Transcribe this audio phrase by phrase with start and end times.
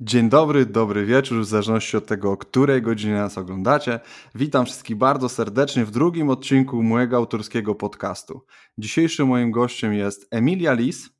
[0.00, 4.00] Dzień dobry, dobry wieczór, w zależności od tego, o której godzinie nas oglądacie.
[4.34, 8.40] Witam wszystkich bardzo serdecznie w drugim odcinku mojego autorskiego podcastu.
[8.78, 11.10] Dzisiejszym moim gościem jest Emilia Lis,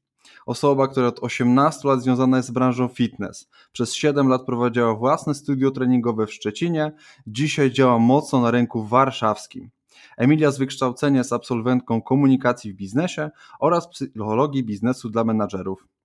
[0.46, 3.48] osoba, która od 18 lat związana jest z branżą fitness.
[3.72, 6.92] Przez 7 lat prowadziła własne studio treningowe w Szczecinie,
[7.26, 9.70] dzisiaj działa mocno na rynku warszawskim.
[10.16, 13.30] Emilia z wykształcenia jest absolwentką komunikacji w biznesie
[13.60, 15.95] oraz psychologii biznesu dla menadżerów.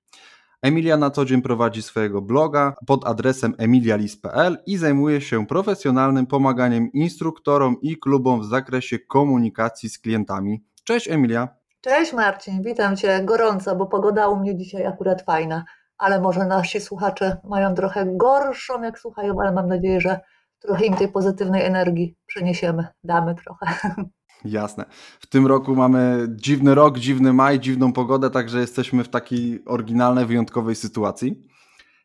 [0.61, 6.91] Emilia na co dzień prowadzi swojego bloga pod adresem emilialis.pl i zajmuje się profesjonalnym pomaganiem
[6.93, 10.63] instruktorom i klubom w zakresie komunikacji z klientami.
[10.83, 11.47] Cześć Emilia.
[11.81, 15.63] Cześć Marcin, witam Cię gorąco, bo pogoda u mnie dzisiaj akurat fajna,
[15.97, 20.19] ale może nasi słuchacze mają trochę gorszą, jak słuchają, ale mam nadzieję, że
[20.59, 23.65] trochę im tej pozytywnej energii przeniesiemy, damy trochę.
[24.45, 24.85] Jasne.
[25.19, 30.25] W tym roku mamy dziwny rok, dziwny maj, dziwną pogodę, także jesteśmy w takiej oryginalnej,
[30.25, 31.41] wyjątkowej sytuacji.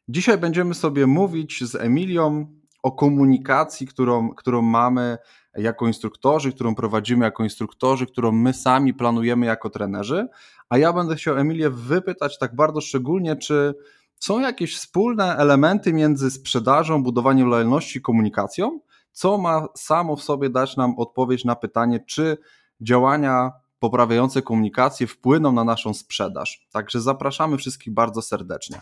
[0.08, 2.46] Dzisiaj będziemy sobie mówić z Emilią
[2.82, 5.18] o komunikacji, którą, którą mamy
[5.56, 10.28] jako instruktorzy, którą prowadzimy jako instruktorzy, którą my sami planujemy jako trenerzy.
[10.68, 13.74] A ja będę chciał Emilię wypytać tak bardzo szczególnie, czy
[14.18, 18.80] są jakieś wspólne elementy między sprzedażą, budowaniem lojalności i komunikacją?
[19.16, 22.38] Co ma samo w sobie dać nam odpowiedź na pytanie, czy
[22.80, 26.66] działania poprawiające komunikację wpłyną na naszą sprzedaż.
[26.72, 28.80] Także zapraszamy wszystkich bardzo serdecznie.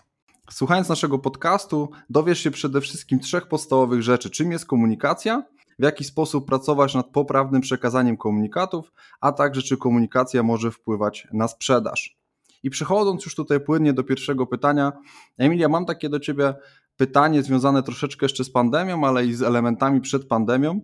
[0.50, 5.42] Słuchając naszego podcastu, dowiesz się przede wszystkim trzech podstawowych rzeczy: czym jest komunikacja,
[5.78, 11.48] w jaki sposób pracować nad poprawnym przekazaniem komunikatów, a także czy komunikacja może wpływać na
[11.48, 12.18] sprzedaż.
[12.62, 14.92] I przechodząc już tutaj płynnie do pierwszego pytania,
[15.38, 16.54] Emilia, mam takie do Ciebie
[16.96, 20.80] pytanie związane troszeczkę jeszcze z pandemią, ale i z elementami przed pandemią.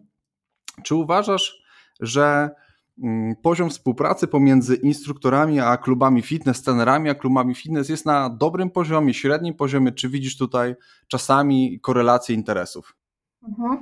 [0.84, 1.62] Czy uważasz,
[2.00, 2.50] że
[3.03, 8.70] mm, poziom współpracy pomiędzy instruktorami a klubami fitness, trenerami a klubami fitness jest na dobrym
[8.70, 9.92] poziomie, średnim poziomie?
[9.92, 10.75] Czy widzisz tutaj
[11.08, 12.97] czasami korelację interesów?
[13.48, 13.81] Mhm.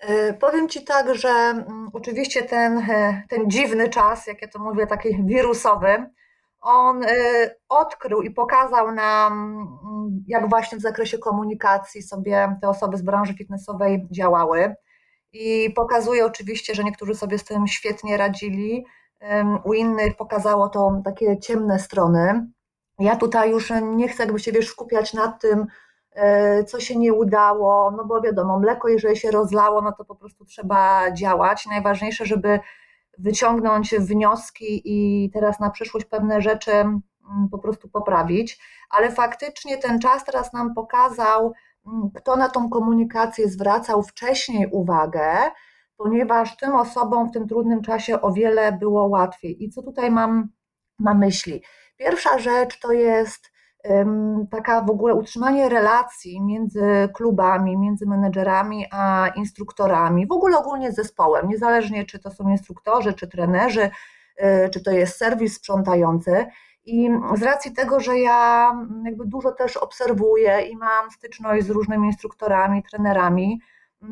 [0.00, 4.58] E, powiem Ci tak, że mm, oczywiście ten, e, ten dziwny czas, jak ja to
[4.58, 6.06] mówię, taki wirusowy,
[6.60, 7.06] on y,
[7.68, 13.34] odkrył i pokazał nam, mm, jak właśnie w zakresie komunikacji sobie te osoby z branży
[13.34, 14.74] fitnessowej działały.
[15.32, 18.84] I pokazuje oczywiście, że niektórzy sobie z tym świetnie radzili,
[19.64, 22.46] u innych pokazało to takie ciemne strony.
[22.98, 25.66] Ja tutaj już nie chcę jakby się wiesz, skupiać nad tym,
[26.60, 30.14] y, co się nie udało, no bo wiadomo, mleko jeżeli się rozlało, no to po
[30.14, 31.66] prostu trzeba działać.
[31.66, 32.60] Najważniejsze, żeby
[33.18, 37.02] wyciągnąć wnioski i teraz na przyszłość pewne rzeczy mm,
[37.50, 38.58] po prostu poprawić,
[38.90, 41.52] ale faktycznie ten czas teraz nam pokazał,
[41.86, 45.50] mm, kto na tą komunikację zwracał wcześniej uwagę,
[45.96, 49.64] ponieważ tym osobom w tym trudnym czasie o wiele było łatwiej.
[49.64, 50.48] I co tutaj mam
[50.98, 51.62] na myśli?
[51.96, 53.55] Pierwsza rzecz to jest
[54.50, 61.48] taka w ogóle utrzymanie relacji między klubami, między menedżerami a instruktorami, w ogóle ogólnie zespołem,
[61.48, 63.90] niezależnie czy to są instruktorzy, czy trenerzy,
[64.64, 66.46] y, czy to jest serwis sprzątający.
[66.84, 68.72] I z racji tego, że ja
[69.04, 73.60] jakby dużo też obserwuję i mam styczność z różnymi instruktorami, trenerami,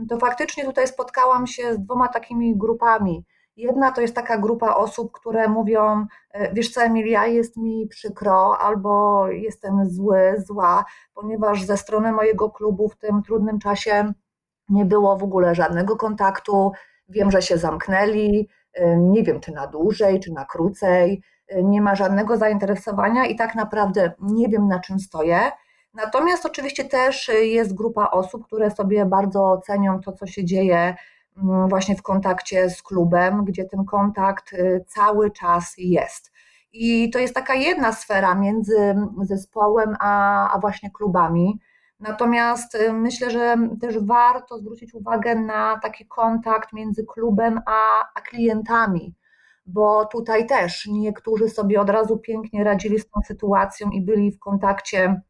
[0.09, 3.25] to faktycznie tutaj spotkałam się z dwoma takimi grupami
[3.57, 8.59] Jedna to jest taka grupa osób, które mówią, e, wiesz co Emilia, jest mi przykro
[8.59, 10.85] albo jestem zły, zła,
[11.15, 14.13] ponieważ ze strony mojego klubu w tym trudnym czasie
[14.69, 16.73] nie było w ogóle żadnego kontaktu,
[17.09, 21.83] wiem, że się zamknęli, e, nie wiem czy na dłużej, czy na krócej, e, nie
[21.83, 25.39] ma żadnego zainteresowania i tak naprawdę nie wiem na czym stoję.
[25.95, 30.95] Natomiast oczywiście też jest grupa osób, które sobie bardzo cenią to, co się dzieje
[31.69, 36.33] właśnie w kontakcie z klubem, gdzie ten kontakt y, cały czas jest.
[36.73, 41.61] I to jest taka jedna sfera między zespołem a, a właśnie klubami.
[42.01, 48.21] Natomiast y, myślę, że też warto zwrócić uwagę na taki kontakt między klubem a, a
[48.21, 49.15] klientami,
[49.67, 54.39] bo tutaj też niektórzy sobie od razu pięknie radzili z tą sytuacją i byli w
[54.39, 55.21] kontakcie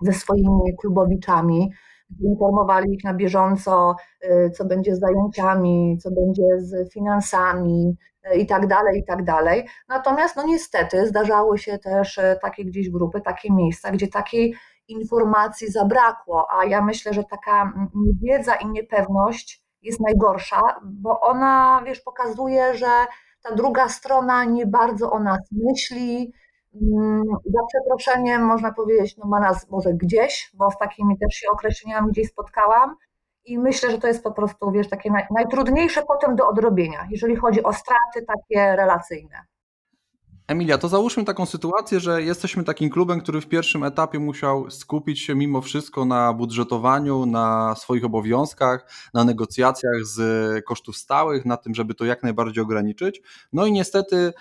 [0.00, 1.72] ze swoimi klubowiczami
[2.20, 7.96] informowali ich na bieżąco, y, co będzie z zajęciami, co będzie z finansami
[8.34, 9.66] y, i tak dalej, i tak dalej.
[9.88, 14.54] Natomiast no niestety zdarzały się też y, takie gdzieś grupy, takie miejsca, gdzie takiej
[14.88, 22.00] informacji zabrakło, a ja myślę, że taka niewiedza i niepewność jest najgorsza, bo ona, wiesz,
[22.00, 22.86] pokazuje, że
[23.42, 26.41] ta druga strona nie bardzo o nas myśli, Mm,
[27.44, 32.12] za przeproszeniem można powiedzieć, no ma nas może gdzieś, bo z takimi też się określeniami
[32.12, 32.96] gdzieś spotkałam
[33.44, 37.36] i myślę, że to jest po prostu, wiesz, takie naj, najtrudniejsze potem do odrobienia, jeżeli
[37.36, 39.36] chodzi o straty takie relacyjne.
[40.48, 45.20] Emilia, to załóżmy taką sytuację, że jesteśmy takim klubem, który w pierwszym etapie musiał skupić
[45.20, 51.74] się mimo wszystko na budżetowaniu, na swoich obowiązkach, na negocjacjach z kosztów stałych, na tym,
[51.74, 53.22] żeby to jak najbardziej ograniczyć.
[53.52, 54.32] No i niestety mm,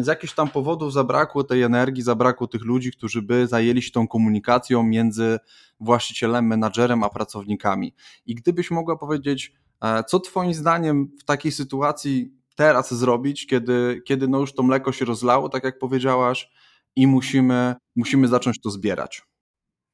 [0.00, 4.08] z jakichś tam powodów zabrakło tej energii, zabrakło tych ludzi, którzy by zajęli się tą
[4.08, 5.38] komunikacją między
[5.80, 7.94] właścicielem, menadżerem a pracownikami.
[8.26, 9.52] I gdybyś mogła powiedzieć,
[9.82, 14.92] e, co Twoim zdaniem w takiej sytuacji teraz zrobić, kiedy, kiedy no już to mleko
[14.92, 16.50] się rozlało, tak jak powiedziałaś,
[16.96, 19.22] i musimy, musimy zacząć to zbierać.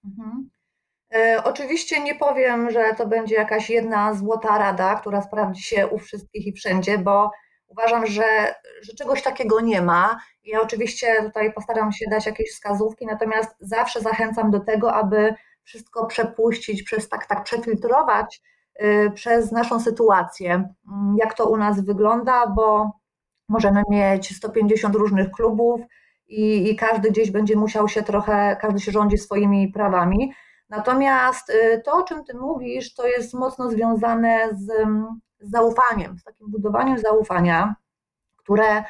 [0.04, 0.50] Mhm.
[1.14, 5.98] E, oczywiście nie powiem, że to będzie jakaś jedna złota rada, która sprawdzi się u
[5.98, 7.30] wszystkich i wszędzie, bo
[7.78, 10.20] uważam, że, że czegoś takiego nie ma.
[10.44, 15.34] Ja oczywiście tutaj postaram się dać jakieś wskazówki, natomiast zawsze zachęcam do tego, aby
[15.64, 18.42] wszystko przepuścić, przez tak, tak przefiltrować
[18.82, 22.90] Y, przez naszą sytuację, mm, jak to u nas wygląda, bo
[23.48, 25.80] możemy mieć 150 różnych klubów
[26.26, 30.32] i, i każdy gdzieś będzie musiał się trochę, każdy się rządzi swoimi prawami.
[30.68, 34.88] Natomiast y, to, o czym Ty mówisz, to jest mocno związane z,
[35.44, 37.74] z zaufaniem, z takim budowaniem zaufania,
[38.36, 38.84] które y,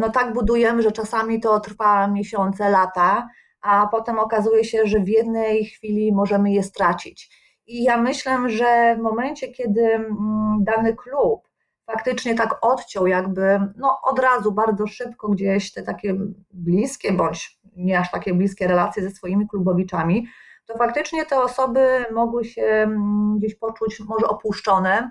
[0.00, 3.28] no tak budujemy, że czasami to trwa miesiące, lata,
[3.60, 7.40] a potem okazuje się, że w jednej chwili możemy je stracić.
[7.66, 11.48] I ja myślę, że w momencie, kiedy mm, dany klub
[11.86, 16.16] faktycznie tak odciął, jakby no od razu bardzo szybko gdzieś te takie
[16.50, 20.26] bliskie bądź nie aż takie bliskie relacje ze swoimi klubowiczami,
[20.66, 25.10] to faktycznie te osoby mogły się mm, gdzieś poczuć może opuszczone.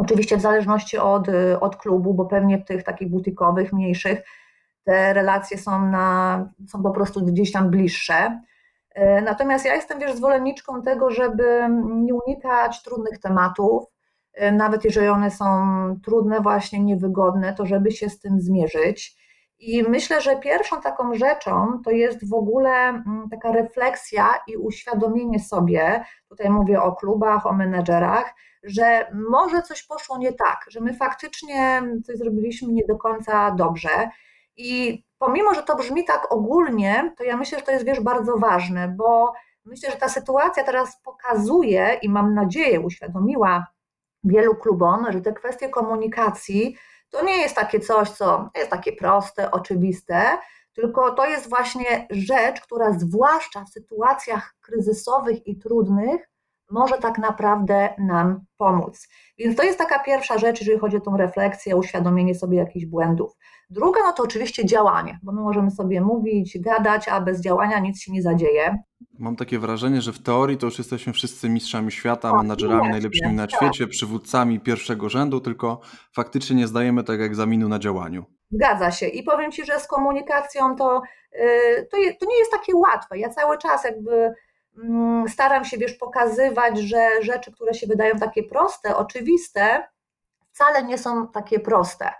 [0.00, 1.26] Oczywiście w zależności od,
[1.60, 4.22] od klubu, bo pewnie w tych takich butikowych, mniejszych
[4.84, 8.40] te relacje są, na, są po prostu gdzieś tam bliższe.
[8.94, 13.84] E, natomiast ja jestem wiesz, zwolenniczką tego, żeby nie unikać trudnych tematów,
[14.34, 15.46] e, nawet jeżeli one są
[16.04, 19.19] trudne, właśnie niewygodne, to żeby się z tym zmierzyć.
[19.60, 25.40] I myślę, że pierwszą taką rzeczą to jest w ogóle mm, taka refleksja i uświadomienie
[25.40, 30.94] sobie, tutaj mówię o klubach, o menedżerach, że może coś poszło nie tak, że my
[30.94, 34.10] faktycznie coś zrobiliśmy nie do końca dobrze.
[34.56, 38.36] I pomimo, że to brzmi tak ogólnie, to ja myślę, że to jest wiesz bardzo
[38.36, 39.32] ważne, bo
[39.64, 43.66] myślę, że ta sytuacja teraz pokazuje i mam nadzieję uświadomiła
[44.24, 46.76] wielu klubom, że te kwestie komunikacji
[47.10, 50.38] to nie jest takie coś, co jest takie proste, oczywiste,
[50.72, 56.30] tylko to jest właśnie rzecz, która zwłaszcza w sytuacjach kryzysowych i trudnych
[56.70, 59.08] może tak naprawdę nam pomóc.
[59.38, 63.32] Więc to jest taka pierwsza rzecz, jeżeli chodzi o tą refleksję, uświadomienie sobie jakichś błędów.
[63.70, 68.00] Druga, no to oczywiście działanie, bo my możemy sobie mówić, gadać, a bez działania nic
[68.00, 68.78] się nie zadzieje.
[69.18, 73.32] Mam takie wrażenie, że w teorii to już jesteśmy wszyscy mistrzami świata, tak, menadżerami najlepszymi
[73.34, 73.56] na tak.
[73.56, 75.80] świecie, przywódcami pierwszego rzędu, tylko
[76.14, 78.24] faktycznie nie zdajemy tego egzaminu na działaniu.
[78.50, 79.06] Zgadza się.
[79.06, 81.02] I powiem Ci, że z komunikacją to,
[81.32, 83.18] yy, to, to nie jest takie łatwe.
[83.18, 84.32] Ja cały czas jakby
[85.28, 89.88] staram się, wiesz, pokazywać, że rzeczy, które się wydają takie proste, oczywiste,
[90.52, 92.12] wcale nie są takie proste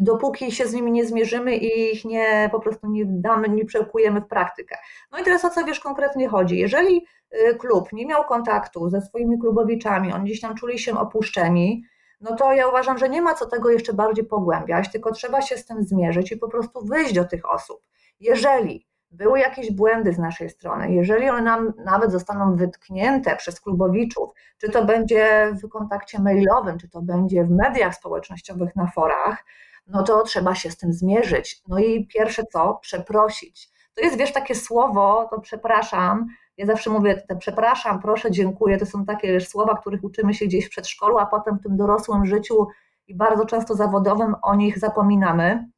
[0.00, 4.20] dopóki się z nimi nie zmierzymy i ich nie po prostu nie damy, nie przełkujemy
[4.20, 4.76] w praktykę.
[5.12, 6.58] No i teraz o co wiesz konkretnie chodzi?
[6.58, 7.06] Jeżeli
[7.50, 11.84] y, klub nie miał kontaktu ze swoimi klubowiczami, oni gdzieś tam czuli się opuszczeni,
[12.20, 15.56] no to ja uważam, że nie ma co tego jeszcze bardziej pogłębiać, tylko trzeba się
[15.56, 17.82] z tym zmierzyć i po prostu wyjść do tych osób.
[18.20, 24.30] Jeżeli były jakieś błędy z naszej strony, jeżeli one nam nawet zostaną wytknięte przez klubowiczów,
[24.58, 29.44] czy to będzie w kontakcie mailowym, czy to będzie w mediach społecznościowych na forach,
[29.86, 31.62] no to trzeba się z tym zmierzyć.
[31.68, 32.78] No i pierwsze co?
[32.82, 33.70] Przeprosić.
[33.94, 36.26] To jest, wiesz, takie słowo, to przepraszam.
[36.56, 38.78] Ja zawsze mówię, te przepraszam, proszę, dziękuję.
[38.78, 41.76] To są takie wiesz, słowa, których uczymy się gdzieś w przedszkolu, a potem w tym
[41.76, 42.66] dorosłym życiu
[43.06, 45.68] i bardzo często zawodowym o nich zapominamy.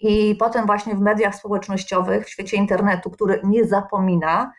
[0.00, 4.52] I potem właśnie w mediach społecznościowych, w świecie internetu, który nie zapomina,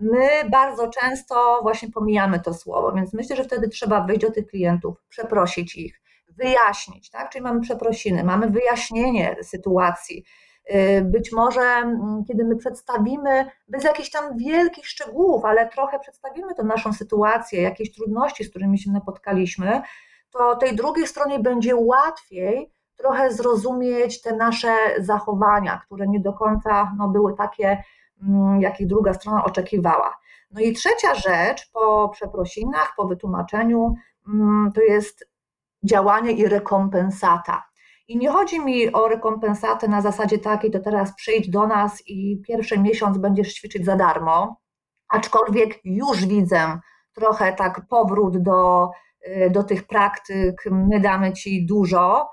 [0.00, 4.46] my bardzo często właśnie pomijamy to słowo, więc myślę, że wtedy trzeba wyjść do tych
[4.46, 7.30] klientów, przeprosić ich, wyjaśnić, tak?
[7.30, 10.24] Czyli mamy przeprosiny, mamy wyjaśnienie sytuacji.
[10.74, 16.54] Y, być może, mm, kiedy my przedstawimy, bez jakichś tam wielkich szczegółów, ale trochę przedstawimy
[16.54, 19.82] tę naszą sytuację, jakieś trudności, z którymi się napotkaliśmy,
[20.30, 26.92] to tej drugiej stronie będzie łatwiej trochę zrozumieć te nasze zachowania, które nie do końca
[26.98, 27.82] no, były takie,
[28.22, 30.16] mm, jakich druga strona oczekiwała.
[30.50, 33.94] No i trzecia rzecz po przeprosinach, po wytłumaczeniu,
[34.28, 35.28] mm, to jest
[35.84, 37.64] działanie i rekompensata.
[38.08, 42.42] I nie chodzi mi o rekompensatę na zasadzie takiej, to teraz przyjdź do nas i
[42.46, 44.60] pierwszy miesiąc będziesz ćwiczyć za darmo,
[45.08, 46.78] aczkolwiek już widzę
[47.14, 48.90] trochę tak powrót do,
[49.26, 52.28] y, do tych praktyk, my damy ci dużo,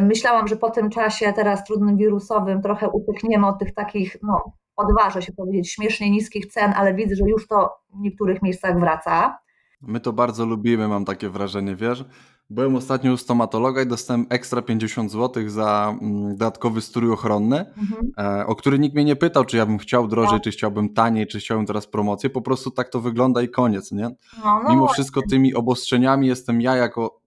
[0.00, 5.22] Myślałam, że po tym czasie, teraz trudnym wirusowym, trochę uciekniemy od tych takich, no, odważę
[5.22, 9.38] się powiedzieć, śmiesznie niskich cen, ale widzę, że już to w niektórych miejscach wraca.
[9.80, 12.04] My to bardzo lubimy, mam takie wrażenie, wiesz?
[12.50, 18.12] Byłem ostatnio u stomatologa i dostałem ekstra 50 zł za mm, dodatkowy strój ochronny, mhm.
[18.18, 20.42] E, o który nikt mnie nie pytał, czy ja bym chciał drożej, tak.
[20.42, 22.30] czy chciałbym taniej, czy chciałbym teraz promocję.
[22.30, 24.10] Po prostu tak to wygląda i koniec, nie?
[24.44, 27.20] No, no Mimo wszystko tymi obostrzeniami jestem ja jako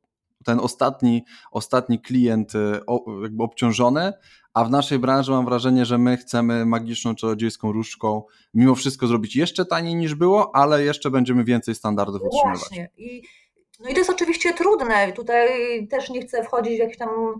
[0.48, 2.80] ten ostatni, ostatni klient e,
[3.24, 4.13] jakby obciążony,
[4.54, 8.24] a w naszej branży mam wrażenie, że my chcemy magiczną czarodziejską różdżką
[8.54, 12.60] mimo wszystko zrobić jeszcze taniej niż było, ale jeszcze będziemy więcej standardów no utrzymywać.
[12.60, 12.89] Właśnie.
[12.98, 13.22] I,
[13.80, 15.12] no i to jest oczywiście trudne.
[15.13, 15.48] Tutaj
[15.88, 17.34] też nie chcę wchodzić w jakieś tam y,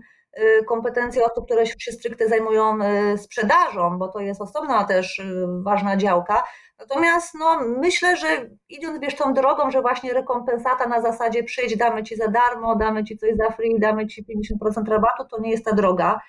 [0.66, 5.96] kompetencje osób, które się stricte zajmują y, sprzedażą, bo to jest osobna też y, ważna
[5.96, 6.44] działka.
[6.78, 8.26] Natomiast no, myślę, że
[8.68, 13.04] idąc wiesz tą drogą, że właśnie rekompensata na zasadzie przyjdź, damy ci za darmo, damy
[13.04, 16.20] ci coś za free, damy ci 50% rabatu, to nie jest ta droga.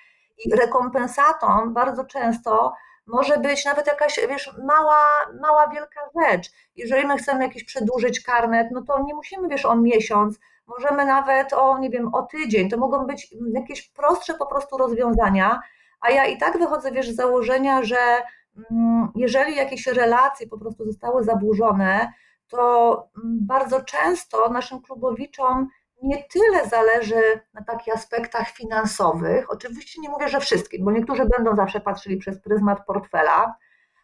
[0.44, 2.72] I rekompensatą bardzo często
[3.06, 5.06] może być nawet jakaś, wiesz, mała,
[5.40, 6.50] mała, wielka rzecz.
[6.76, 10.38] Jeżeli my chcemy jakiś przedłużyć karnet, no to nie musimy, wiesz, o miesiąc,
[10.78, 12.70] możemy nawet o, nie wiem, o tydzień.
[12.70, 15.60] To mogą być jakieś prostsze po prostu rozwiązania,
[16.00, 18.22] a ja i tak wychodzę, wiesz, z założenia, że
[18.70, 22.12] mm, jeżeli jakieś relacje po prostu zostały zaburzone,
[22.48, 22.92] to
[23.24, 25.68] mm, bardzo często naszym klubowiczom
[26.02, 29.50] nie tyle zależy na takich aspektach finansowych.
[29.50, 33.54] Oczywiście nie mówię, że wszystkim, bo niektórzy będą zawsze patrzyli przez pryzmat portfela,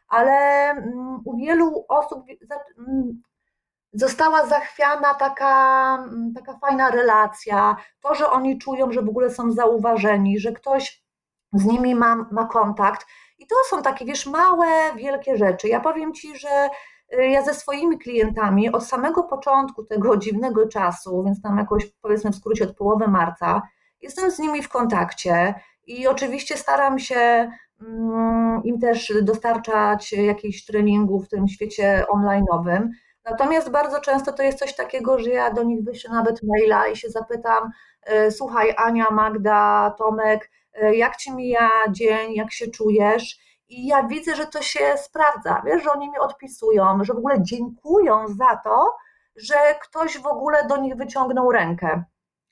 [0.08, 2.24] ale mm, u wielu osób
[3.98, 9.52] została zachwiana taka, mm, taka fajna relacja, to, że oni czują, że w ogóle są
[9.52, 11.02] zauważeni, że ktoś
[11.52, 13.06] z nimi ma, ma kontakt.
[13.38, 15.68] I to są takie, wiesz, małe, wielkie rzeczy.
[15.68, 16.70] Ja powiem Ci, że
[17.14, 22.30] Y, ja ze swoimi klientami od samego początku tego dziwnego czasu, więc tam jakoś powiedzmy
[22.30, 23.62] w skrócie od połowy marca,
[24.00, 25.54] jestem z nimi w kontakcie
[25.86, 27.50] i oczywiście staram się
[27.80, 32.88] mm, im też dostarczać jakichś treningów w tym świecie online'owym.
[33.30, 36.96] Natomiast bardzo często to jest coś takiego, że ja do nich wyślę nawet maila i
[36.96, 37.70] się zapytam:
[38.26, 40.50] y, Słuchaj, Ania, Magda, Tomek,
[40.82, 43.38] y, jak ci mija dzień, jak się czujesz?
[43.68, 47.36] I ja widzę, że to się sprawdza, wiesz, że oni mi odpisują, że w ogóle
[47.42, 48.96] dziękują za to,
[49.36, 52.04] że ktoś w ogóle do nich wyciągnął rękę.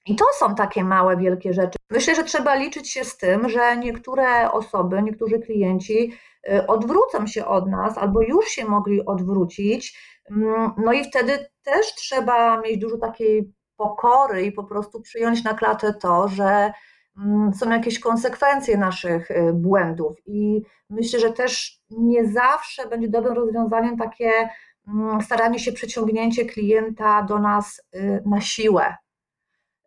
[0.06, 1.78] I to są takie małe, wielkie rzeczy.
[1.90, 6.12] Myślę, że trzeba liczyć się z tym, że niektóre osoby, niektórzy klienci
[6.48, 9.98] y, odwrócą się od nas albo już się mogli odwrócić.
[10.30, 15.54] Mm, no i wtedy też trzeba mieć dużo takiej pokory i po prostu przyjąć na
[15.54, 16.72] klatę to, że
[17.18, 23.34] Mm, są jakieś konsekwencje naszych y, błędów i myślę, że też nie zawsze będzie dobrym
[23.34, 24.48] rozwiązaniem takie
[24.88, 28.96] mm, staranie się przyciągnięcie klienta do nas y, na siłę.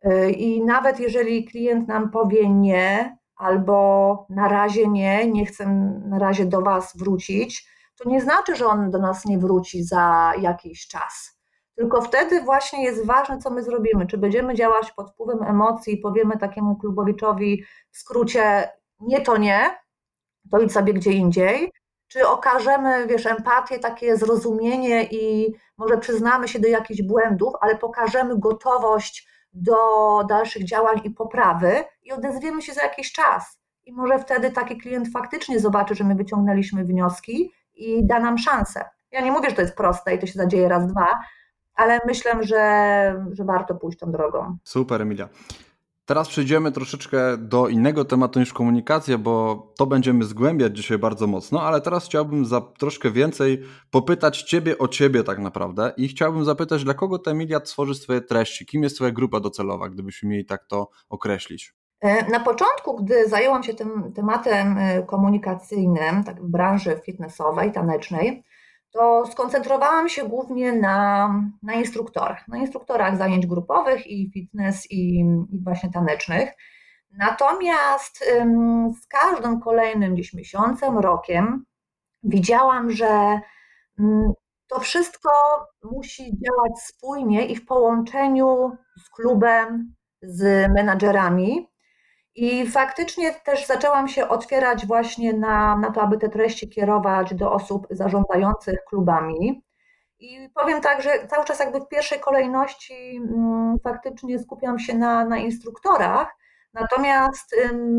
[0.06, 5.68] Y, I nawet jeżeli klient nam powie nie, albo na razie nie, nie chcę
[6.06, 10.34] na razie do Was wrócić, to nie znaczy, że on do nas nie wróci za
[10.40, 11.38] jakiś czas.
[11.76, 14.08] Tylko wtedy właśnie jest ważne, co my zrobimy.
[14.08, 19.78] Czy będziemy działać pod wpływem emocji i powiemy takiemu klubowiczowi w skrócie nie to nie,
[20.52, 21.72] to idź sobie gdzie indziej,
[22.08, 28.40] czy okażemy, wiesz, empatię, takie zrozumienie i może przyznamy się do jakichś błędów, ale pokażemy
[28.40, 29.76] gotowość do
[30.30, 33.60] dalszych działań i poprawy i odezwiemy się za jakiś czas.
[33.86, 38.86] I może wtedy taki klient faktycznie zobaczy, że my wyciągnęliśmy wnioski i da nam szansę.
[39.12, 41.08] Ja nie mówię, że to jest proste i to się zadzieje raz, dwa,
[41.76, 44.58] ale myślę, że, że warto pójść tą drogą.
[44.64, 45.30] Super, Emilia.
[46.06, 51.62] Teraz przejdziemy troszeczkę do innego tematu niż komunikacja, bo to będziemy zgłębiać dzisiaj bardzo mocno,
[51.62, 56.84] ale teraz chciałbym za troszkę więcej popytać Ciebie o Ciebie tak naprawdę i chciałbym zapytać,
[56.84, 58.66] dla kogo ta Emilia tworzy swoje treści?
[58.66, 61.74] Kim jest Twoja grupa docelowa, gdybyśmy mieli tak to określić?
[62.02, 68.44] E, na początku, gdy zajęłam się tym tematem e, komunikacyjnym tak w branży fitnessowej, tanecznej,
[68.92, 71.30] to skoncentrowałam się głównie na,
[71.64, 76.50] na instruktorach, na instruktorach zajęć grupowych i fitness i, i właśnie tanecznych.
[77.12, 81.66] Natomiast ym, z każdym kolejnym gdzieś miesiącem, rokiem
[82.24, 83.40] widziałam, że
[84.00, 84.34] ym,
[84.68, 85.30] to wszystko
[85.84, 88.72] musi działać spójnie i w połączeniu
[89.06, 91.68] z klubem, z menadżerami,
[92.38, 97.52] i faktycznie też zaczęłam się otwierać właśnie na, na to, aby te treści kierować do
[97.52, 99.64] osób zarządzających klubami.
[100.20, 105.26] I powiem tak, że cały czas jakby w pierwszej kolejności mm, faktycznie skupiam się na,
[105.26, 106.36] na instruktorach,
[106.74, 107.56] natomiast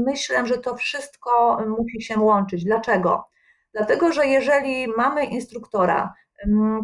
[0.06, 2.64] myślę, że to wszystko musi się łączyć.
[2.64, 3.28] Dlaczego?
[3.74, 6.14] Dlatego, że jeżeli mamy instruktora,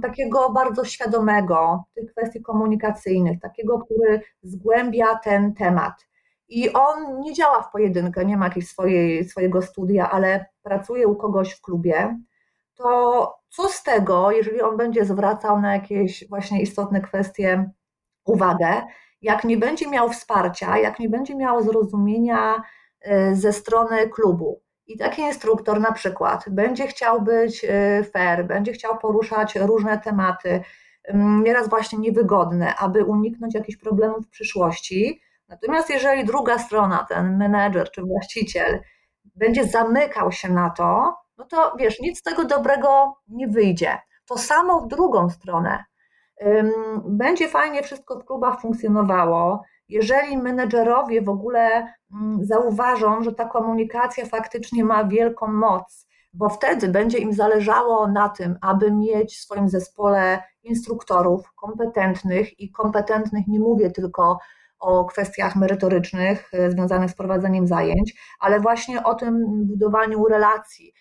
[0.02, 5.92] takiego bardzo świadomego tych kwestii komunikacyjnych, takiego, który zgłębia ten temat,
[6.48, 11.16] i on nie działa w pojedynkę, nie ma jakiegoś swojej, swojego studia, ale pracuje u
[11.16, 12.18] kogoś w klubie,
[12.74, 17.70] to co z tego, jeżeli on będzie zwracał na jakieś właśnie istotne kwestie
[18.24, 18.82] uwagę,
[19.22, 22.62] jak nie będzie miał wsparcia, jak nie będzie miał zrozumienia
[23.00, 24.60] e, ze strony klubu.
[24.86, 30.60] I taki instruktor na przykład będzie chciał być e, fair, będzie chciał poruszać różne tematy,
[31.14, 35.20] nieraz właśnie niewygodne, aby uniknąć jakichś problemów w przyszłości.
[35.48, 38.80] Natomiast jeżeli druga strona, ten menedżer czy właściciel,
[39.34, 43.98] będzie zamykał się na to, no to wiesz, nic z tego dobrego nie wyjdzie.
[44.28, 45.84] To samo w drugą stronę.
[47.04, 51.94] Będzie fajnie wszystko w klubach funkcjonowało, jeżeli menedżerowie w ogóle
[52.40, 58.58] zauważą, że ta komunikacja faktycznie ma wielką moc, bo wtedy będzie im zależało na tym,
[58.60, 64.38] aby mieć w swoim zespole instruktorów kompetentnych i kompetentnych nie mówię tylko
[64.84, 70.92] o kwestiach merytorycznych e, związanych z prowadzeniem zajęć, ale właśnie o tym budowaniu relacji.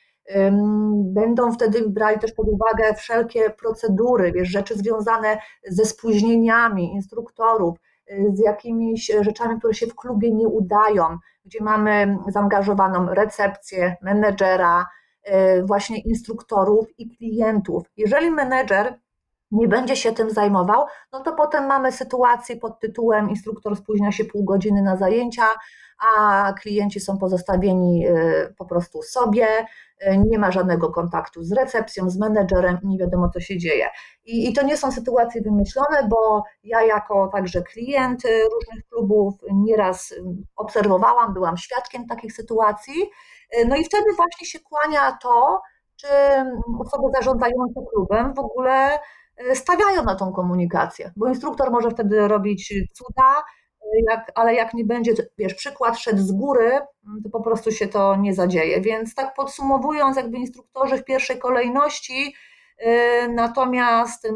[0.93, 5.37] Będą wtedy brali też pod uwagę wszelkie procedury, wiesz, rzeczy związane
[5.67, 12.17] ze spóźnieniami instruktorów, e, z jakimiś rzeczami, które się w klubie nie udają, gdzie mamy
[12.27, 14.85] zaangażowaną recepcję, menedżera,
[15.23, 17.83] e, właśnie instruktorów i klientów.
[17.97, 18.99] Jeżeli menedżer
[19.53, 24.25] nie będzie się tym zajmował, no to potem mamy sytuację pod tytułem instruktor spóźnia się
[24.25, 25.45] pół godziny na zajęcia,
[26.17, 29.47] a klienci są pozostawieni y, po prostu sobie,
[30.07, 33.89] y, nie ma żadnego kontaktu z recepcją, z menedżerem nie wiadomo, co się dzieje.
[34.25, 39.33] I, I, to nie są sytuacje wymyślone, bo ja jako także klient y, różnych klubów
[39.53, 40.13] nieraz
[40.55, 42.93] obserwowałam, byłam świadkiem takich sytuacji.
[43.67, 45.61] No i wtedy właśnie się kłania to,
[45.95, 46.07] czy
[46.79, 48.99] osoby zarządzające klubem w ogóle
[49.53, 53.43] stawiają na tą komunikację, bo instruktor może wtedy robić cuda,
[53.81, 57.71] e, jak, ale jak nie będzie, wiesz, przykład szedł z góry, mm, to po prostu
[57.71, 58.81] się to nie zadzieje.
[58.81, 62.35] Więc tak podsumowując, jakby instruktorzy w pierwszej kolejności,
[62.77, 64.27] e, natomiast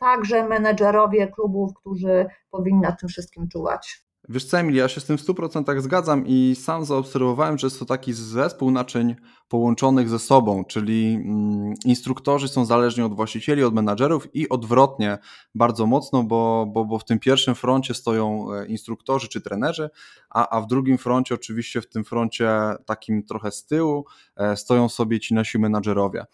[0.00, 4.06] także menedżerowie klubów, którzy powinni nad tym wszystkim czuwać.
[4.28, 7.78] Wiesz co, Emilia, ja się z tym w 100% zgadzam i sam zaobserwowałem, że jest
[7.78, 9.16] to taki zespół naczyń
[9.48, 15.18] połączonych ze sobą, czyli mm, instruktorzy są zależni od właścicieli, od menadżerów i odwrotnie
[15.54, 19.90] bardzo mocno, bo, bo, bo w tym pierwszym froncie stoją e, instruktorzy czy trenerzy,
[20.30, 22.50] a, a w drugim froncie, oczywiście w tym froncie
[22.86, 24.04] takim trochę z tyłu,
[24.36, 26.24] e, stoją sobie ci nasi menadżerowie.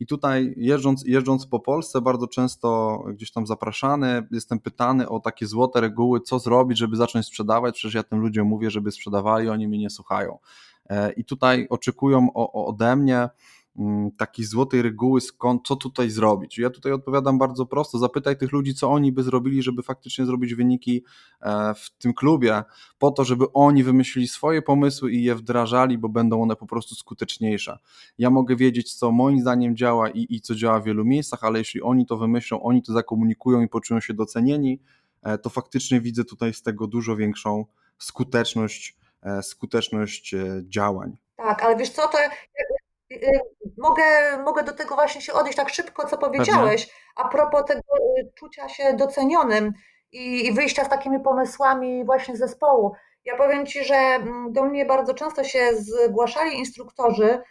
[0.00, 5.46] I tutaj jeżdżąc, jeżdżąc po Polsce, bardzo często gdzieś tam zapraszany, jestem pytany o takie
[5.46, 7.74] złote reguły, co zrobić, żeby zacząć sprzedawać.
[7.74, 10.38] Przecież ja tym ludziom mówię, żeby sprzedawali, oni mnie nie słuchają.
[10.90, 13.28] E, I tutaj oczekują ode mnie
[13.78, 16.58] mm, takiej złotej reguły, skąd, co tutaj zrobić.
[16.58, 17.98] Ja tutaj odpowiadam bardzo prosto.
[17.98, 21.04] Zapytaj tych ludzi, co oni by zrobili, żeby faktycznie zrobić wyniki
[21.40, 22.62] e, w tym klubie,
[22.98, 26.94] po to, żeby oni wymyślili swoje pomysły i je wdrażali, bo będą one po prostu
[26.94, 27.78] skuteczniejsze.
[28.18, 31.58] Ja mogę wiedzieć, co moim zdaniem działa i, i co działa w wielu miejscach, ale
[31.58, 34.80] jeśli oni to wymyślą, oni to zakomunikują i poczują się docenieni,
[35.22, 37.64] e, to faktycznie widzę tutaj z tego dużo większą
[37.98, 38.99] skuteczność
[39.42, 41.16] skuteczność e, działań.
[41.36, 42.18] Tak, ale wiesz co, to
[43.12, 43.40] y,
[43.78, 44.02] mogę,
[44.44, 47.00] mogę do tego właśnie się odejść tak szybko, co powiedziałeś, Pewnie.
[47.16, 47.82] a propos tego
[48.34, 49.72] czucia się docenionym
[50.12, 52.92] i, i wyjścia z takimi pomysłami właśnie zespołu.
[53.24, 57.42] Ja powiem Ci, że mm, do mnie bardzo często się zgłaszali instruktorzy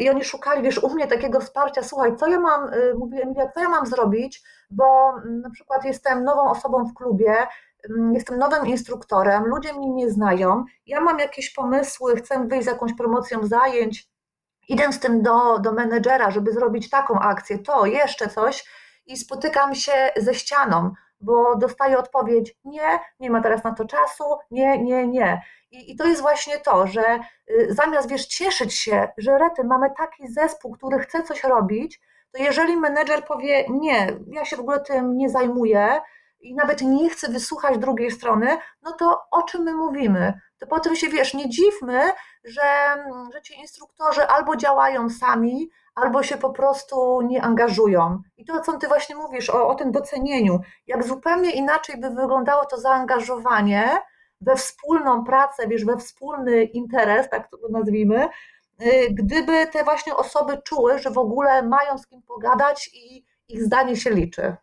[0.00, 3.60] i oni szukali, wiesz, u mnie takiego wsparcia, słuchaj, co ja mam, mówię, Emilia, co
[3.60, 7.46] ja mam zrobić, bo mm, na przykład jestem nową osobą w klubie,
[8.12, 12.94] jestem nowym instruktorem, ludzie mnie nie znają, ja mam jakieś pomysły, chcę wyjść z jakąś
[12.94, 14.08] promocją zajęć,
[14.68, 18.64] idę z tym do, do menedżera, żeby zrobić taką akcję, to jeszcze coś
[19.06, 24.24] i spotykam się ze ścianą, bo dostaję odpowiedź: nie, nie ma teraz na to czasu,
[24.50, 25.42] nie, nie, nie.
[25.70, 27.20] I, I, to jest właśnie to, że
[27.50, 32.00] y, zamiast wiesz, cieszyć się, że rety, mamy taki zespół, który chce coś robić,
[32.32, 36.00] to jeżeli menedżer powie: Nie, ja się w ogóle tym nie zajmuję,
[36.40, 40.40] i nawet nie chce wysłuchać drugiej strony, no to o czym my mówimy?
[40.58, 42.00] To potem się wiesz, nie dziwmy,
[42.44, 42.96] że,
[43.32, 48.22] że ci instruktorzy albo działają sami, albo się po prostu nie angażują.
[48.36, 52.66] I to, co ty właśnie mówisz o, o tym docenieniu, jak zupełnie inaczej by wyglądało
[52.66, 53.98] to zaangażowanie
[54.40, 58.28] we wspólną pracę, wiesz, we wspólny interes, tak to nazwijmy,
[58.82, 63.62] y, gdyby te właśnie osoby czuły, że w ogóle mają z kim pogadać i ich
[63.64, 64.56] zdanie się liczy.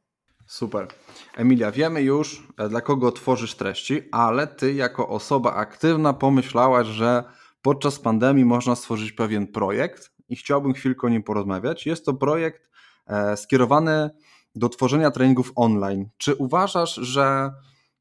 [0.48, 0.88] Super.
[1.36, 7.24] Emilia, wiemy już, e, dla kogo tworzysz treści, ale ty jako osoba aktywna pomyślałaś, że
[7.62, 11.86] podczas pandemii można stworzyć pewien projekt i chciałbym chwilkę o nim porozmawiać.
[11.86, 12.70] Jest to projekt
[13.08, 14.10] e, skierowany
[14.56, 16.10] do tworzenia treningów online.
[16.18, 17.52] Czy uważasz, że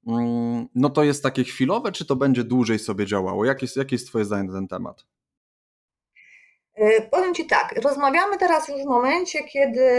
[0.07, 3.44] mm, no to jest takie chwilowe, czy to będzie dłużej sobie działało?
[3.44, 5.07] Jakie jest, jakie jest Twoje zdanie na ten temat?
[6.74, 9.90] E, powiem Ci tak, rozmawiamy teraz już w momencie, kiedy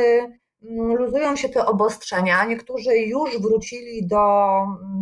[0.98, 2.46] luzują się te obostrzenia.
[2.46, 4.48] Niektórzy już wrócili do,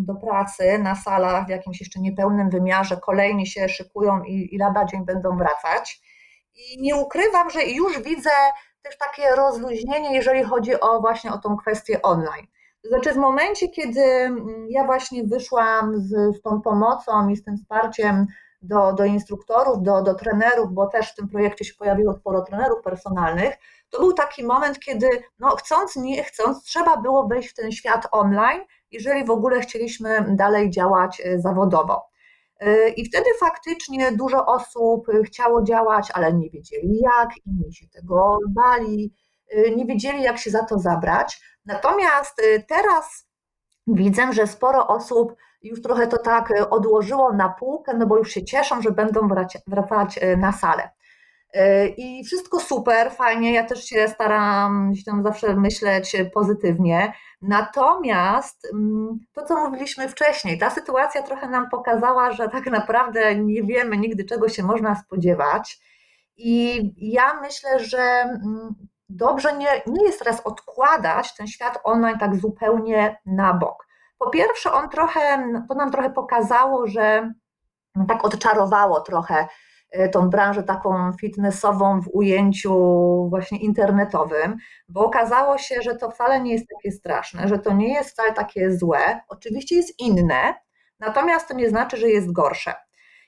[0.05, 4.85] do pracy na salach w jakimś jeszcze niepełnym wymiarze, kolejni się szykują i, i lada
[4.85, 6.01] dzień będą wracać.
[6.55, 8.29] I nie ukrywam, że już widzę
[8.81, 12.47] też takie rozluźnienie, jeżeli chodzi o właśnie o tą kwestię online.
[12.83, 17.43] To znaczy w momencie, kiedy mm, ja właśnie wyszłam z, z tą pomocą i z
[17.43, 18.27] tym wsparciem
[18.61, 22.81] do, do instruktorów, do, do trenerów, bo też w tym projekcie się pojawiło sporo trenerów
[22.83, 23.55] personalnych,
[23.91, 28.07] to był taki moment, kiedy no, chcąc, nie chcąc, trzeba było wejść w ten świat
[28.11, 32.09] online, jeżeli w ogóle chcieliśmy dalej działać e, zawodowo.
[32.59, 38.37] E, I wtedy faktycznie dużo osób chciało działać, ale nie wiedzieli jak, inni się tego
[38.49, 39.13] bali,
[39.49, 41.41] e, nie wiedzieli jak się za to zabrać.
[41.65, 43.27] Natomiast teraz
[43.87, 48.31] widzę, że sporo osób już trochę to tak e, odłożyło na półkę, no bo już
[48.31, 49.27] się cieszą, że będą
[49.67, 50.89] wracać e, na salę.
[51.53, 53.53] E, I wszystko super, fajnie.
[53.53, 57.13] Ja też się staram gdzieś tam zawsze myśleć pozytywnie.
[57.41, 63.63] Natomiast mm, to, co mówiliśmy wcześniej, ta sytuacja trochę nam pokazała, że tak naprawdę nie
[63.63, 65.79] wiemy nigdy, czego się można spodziewać.
[66.37, 68.75] I ja myślę, że mm,
[69.09, 73.87] dobrze nie, nie jest teraz odkładać ten świat online tak zupełnie na bok.
[74.17, 77.33] Po pierwsze, on trochę, to nam trochę pokazało, że
[78.07, 79.47] tak odczarowało trochę
[80.11, 82.75] tą branżę taką fitnessową w ujęciu
[83.29, 84.57] właśnie internetowym,
[84.89, 88.33] bo okazało się, że to wcale nie jest takie straszne, że to nie jest wcale
[88.33, 89.19] takie złe.
[89.27, 90.53] Oczywiście jest inne,
[90.99, 92.73] natomiast to nie znaczy, że jest gorsze.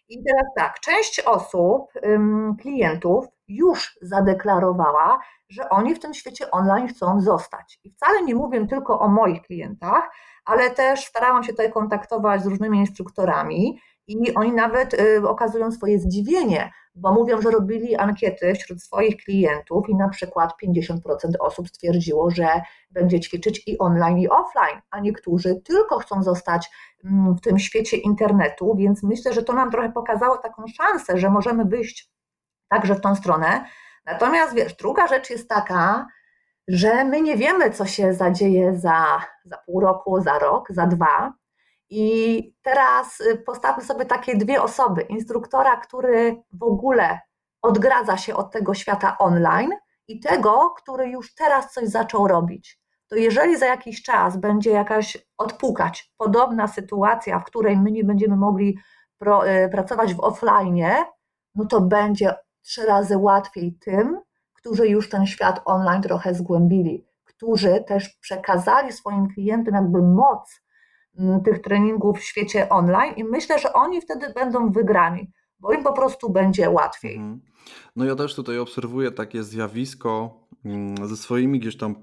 [0.10, 1.92] I teraz tak, część osób,
[2.62, 7.80] klientów już zadeklarowała, że oni w tym świecie online chcą zostać.
[7.84, 10.12] I wcale nie mówię tylko o moich klientach,
[10.46, 16.00] ale też starałam się tutaj kontaktować z różnymi instruktorami i oni nawet y, okazują swoje
[16.00, 20.98] zdziwienie, bo mówią, że robili ankiety wśród swoich klientów i na przykład 50%
[21.40, 22.48] osób stwierdziło, że
[22.92, 26.70] będzie ćwiczyć i online, i offline, a niektórzy tylko chcą zostać
[27.04, 31.30] mm, w tym świecie internetu, więc myślę, że to nam trochę pokazało taką szansę, że
[31.30, 32.12] możemy wyjść
[32.70, 33.66] także w tą stronę.
[34.06, 36.08] Natomiast wiesz, druga rzecz jest taka,
[36.68, 41.34] że my nie wiemy, co się zadzieje za, za pół roku, za rok, za dwa.
[41.96, 47.20] I teraz y, postawmy sobie takie dwie osoby: instruktora, który w ogóle
[47.62, 49.72] odgradza się od tego świata online,
[50.08, 52.80] i tego, który już teraz coś zaczął robić.
[53.08, 58.36] To jeżeli za jakiś czas będzie jakaś odpukać podobna sytuacja, w której my nie będziemy
[58.36, 58.78] mogli
[59.18, 60.86] pro, y, pracować w offline,
[61.56, 64.20] no to będzie trzy razy łatwiej tym,
[64.54, 70.63] którzy już ten świat online trochę zgłębili, którzy też przekazali swoim klientom jakby moc
[71.46, 75.94] tych treningów w świecie online i myślę, że oni wtedy będą wygrani, bo im po
[75.94, 77.16] prostu będzie łatwiej.
[77.16, 77.42] Mhm.
[77.96, 81.96] No ja też tutaj obserwuję takie zjawisko mm, ze swoimi gdzieś tam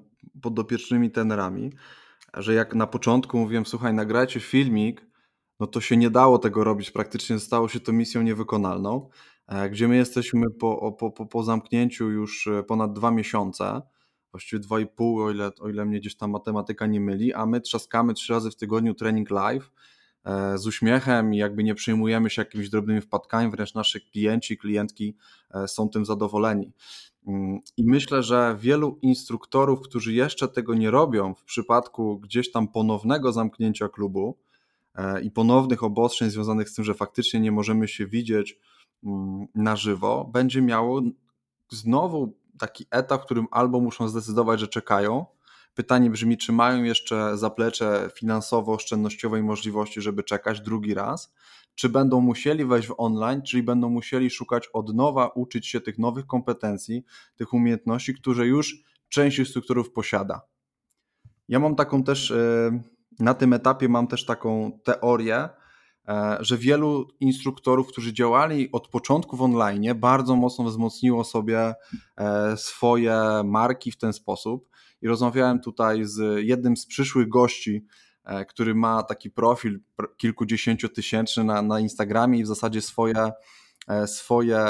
[0.42, 1.73] podopiecznymi tenerami,
[2.35, 5.07] że jak na początku mówiłem, słuchaj, nagrajcie filmik,
[5.61, 9.09] no to się nie dało tego robić, praktycznie stało się to misją niewykonalną.
[9.49, 13.83] E, gdzie my jesteśmy po, po, po, po zamknięciu już e, ponad dwa miesiące,
[14.33, 17.47] właściwie dwa i pół, o ile, o ile mnie gdzieś ta matematyka nie myli, a
[17.47, 19.71] my trzaskamy trzy razy w tygodniu trening live
[20.25, 25.16] e, z uśmiechem i jakby nie przejmujemy się jakimiś drobnymi wpadkami, wręcz nasi klienci, klientki
[25.66, 26.73] są tym zadowoleni.
[27.27, 32.69] Mm, I myślę, że wielu instruktorów, którzy jeszcze tego nie robią w przypadku gdzieś tam
[32.69, 34.38] ponownego zamknięcia klubu
[35.23, 38.59] i ponownych obostrzeń związanych z tym, że faktycznie nie możemy się widzieć,
[39.05, 41.03] Mm, na żywo, będzie miało
[41.69, 45.27] znowu taki etap, w którym albo muszą zdecydować, że czekają.
[45.75, 51.35] Pytanie brzmi, czy mają jeszcze zaplecze finansowo-oszczędnościowej możliwości, żeby czekać drugi raz,
[51.75, 55.99] czy będą musieli wejść w online, czyli będą musieli szukać od nowa, uczyć się tych
[55.99, 57.05] nowych kompetencji,
[57.37, 60.40] tych umiejętności, które już część instruktorów posiada.
[61.49, 62.83] Ja mam taką też, e,
[63.18, 65.49] na tym etapie mam też taką teorię,
[66.40, 71.75] że wielu instruktorów, którzy działali od początku w online, bardzo mocno wzmocniło sobie
[72.16, 74.68] e, swoje marki w ten sposób.
[75.03, 77.87] I rozmawiałem tutaj z jednym z przyszłych gości,
[78.25, 79.81] e, który ma taki profil
[80.16, 83.33] kilkudziesięciotysięczny na, na Instagramie i w zasadzie swoje,
[84.07, 84.64] swoje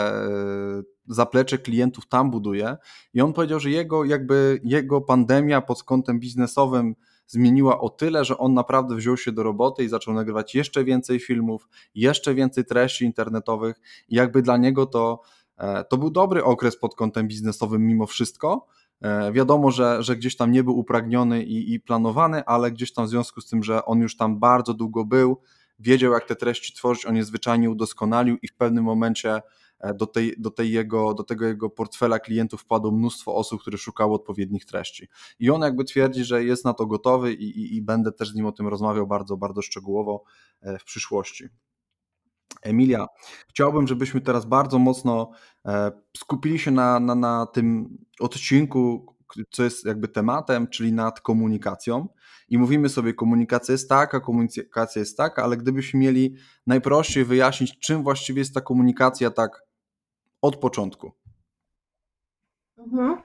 [1.06, 2.76] zaplecze klientów tam buduje.
[3.14, 6.94] I on powiedział, że jego, jakby jego pandemia pod kątem biznesowym
[7.30, 11.20] zmieniła o tyle, że on naprawdę wziął się do roboty i zaczął nagrywać jeszcze więcej
[11.20, 13.80] filmów, jeszcze więcej treści internetowych.
[14.08, 15.20] I jakby dla niego to,
[15.58, 18.66] e, to był dobry okres pod kątem biznesowym mimo wszystko,
[19.00, 23.06] E, wiadomo, że, że gdzieś tam nie był upragniony i, i planowany, ale gdzieś tam
[23.06, 25.40] w związku z tym, że on już tam bardzo długo był,
[25.78, 29.42] wiedział jak te treści tworzyć, on je zwyczajnie udoskonalił i w pewnym momencie
[29.94, 34.14] do, tej, do, tej jego, do tego jego portfela klientów wpadło mnóstwo osób, które szukały
[34.14, 35.08] odpowiednich treści.
[35.38, 38.34] I on jakby twierdzi, że jest na to gotowy i, i, i będę też z
[38.34, 40.22] nim o tym rozmawiał bardzo, bardzo szczegółowo
[40.60, 41.48] e, w przyszłości.
[42.62, 43.06] Emilia,
[43.48, 45.30] chciałbym, żebyśmy teraz bardzo mocno
[45.66, 49.16] e, skupili się na, na, na tym odcinku,
[49.50, 52.08] co jest jakby tematem, czyli nad komunikacją.
[52.48, 56.34] I mówimy sobie, komunikacja jest taka, komunikacja jest taka, ale gdybyśmy mieli
[56.66, 59.69] najprościej wyjaśnić, czym właściwie jest ta komunikacja tak
[60.42, 61.12] od początku.
[62.78, 63.22] Mhm.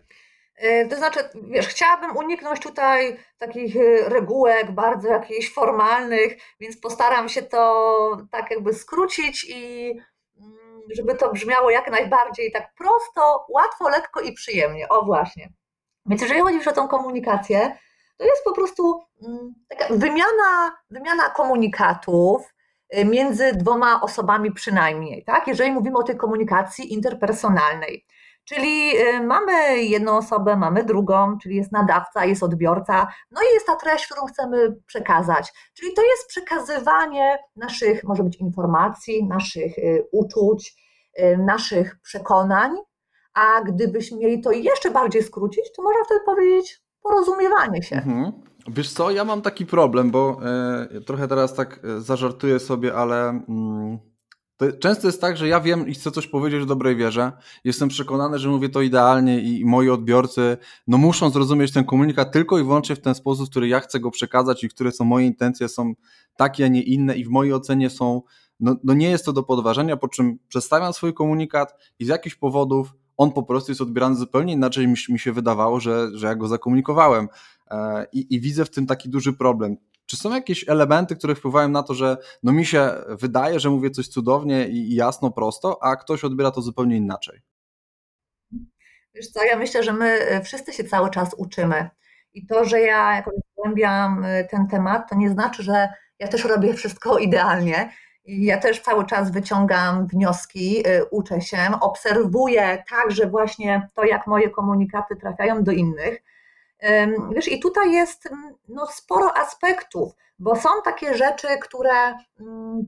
[0.56, 7.30] E, to znaczy, wiesz, chciałabym uniknąć tutaj takich e, regułek bardzo jakichś formalnych, więc postaram
[7.30, 9.92] się to tak jakby skrócić i
[10.38, 14.90] mm, żeby to brzmiało jak najbardziej tak prosto, łatwo, lekko i przyjemnie.
[14.90, 15.50] O właśnie.
[16.06, 17.78] Więc jeżeli chodzi o tą komunikację,
[18.18, 22.55] to jest po prostu mm, taka wymiana, wymiana komunikatów
[23.06, 25.48] między dwoma osobami przynajmniej, tak?
[25.48, 28.06] Jeżeli mówimy o tej komunikacji interpersonalnej.
[28.46, 33.66] Czyli y, mamy jedną osobę, mamy drugą, czyli jest nadawca, jest odbiorca, no i jest
[33.66, 35.54] ta treść, którą chcemy przekazać.
[35.74, 40.76] Czyli to jest przekazywanie naszych, może być informacji, naszych y, uczuć,
[41.20, 42.72] y, naszych przekonań,
[43.34, 47.96] a gdybyśmy mieli to jeszcze bardziej skrócić, to można wtedy powiedzieć porozumiewanie się.
[47.96, 48.44] Mhm.
[48.68, 50.40] Wiesz co, ja mam taki problem, bo
[50.96, 53.42] e, trochę teraz tak e, zażartuję sobie, ale.
[54.58, 57.32] To często jest tak, że ja wiem i chcę coś powiedzieć w dobrej wierze.
[57.64, 62.60] Jestem przekonany, że mówię to idealnie i moi odbiorcy no muszą zrozumieć ten komunikat tylko
[62.60, 65.26] i wyłącznie w ten sposób, w który ja chcę go przekazać i które są moje
[65.26, 65.94] intencje, są
[66.38, 68.22] takie, a nie inne i w mojej ocenie są,
[68.60, 72.36] no, no nie jest to do podważenia, po czym przedstawiam swój komunikat i z jakichś
[72.36, 76.36] powodów on po prostu jest odbierany zupełnie inaczej mi, mi się wydawało, że, że ja
[76.36, 77.28] go zakomunikowałem.
[77.72, 79.78] E, I, I widzę w tym taki duży problem.
[80.06, 83.90] Czy są jakieś elementy, które wpływają na to, że no mi się wydaje, że mówię
[83.92, 87.42] coś cudownie i jasno, prosto, a ktoś odbiera to zupełnie inaczej?
[89.16, 91.90] Wiesz co, ja myślę, że my e, wszyscy się cały czas uczymy.
[92.34, 96.44] I to, że ja jakoś zgłębiam e, ten temat, to nie znaczy, że ja też
[96.44, 97.92] robię wszystko idealnie.
[98.26, 104.50] I ja też cały czas wyciągam wnioski, uczę się, obserwuję także właśnie to, jak moje
[104.50, 106.24] komunikaty trafiają do innych.
[107.32, 112.86] Wiesz, i tutaj jest mm, no, sporo aspektów, bo są takie rzeczy, które, mm,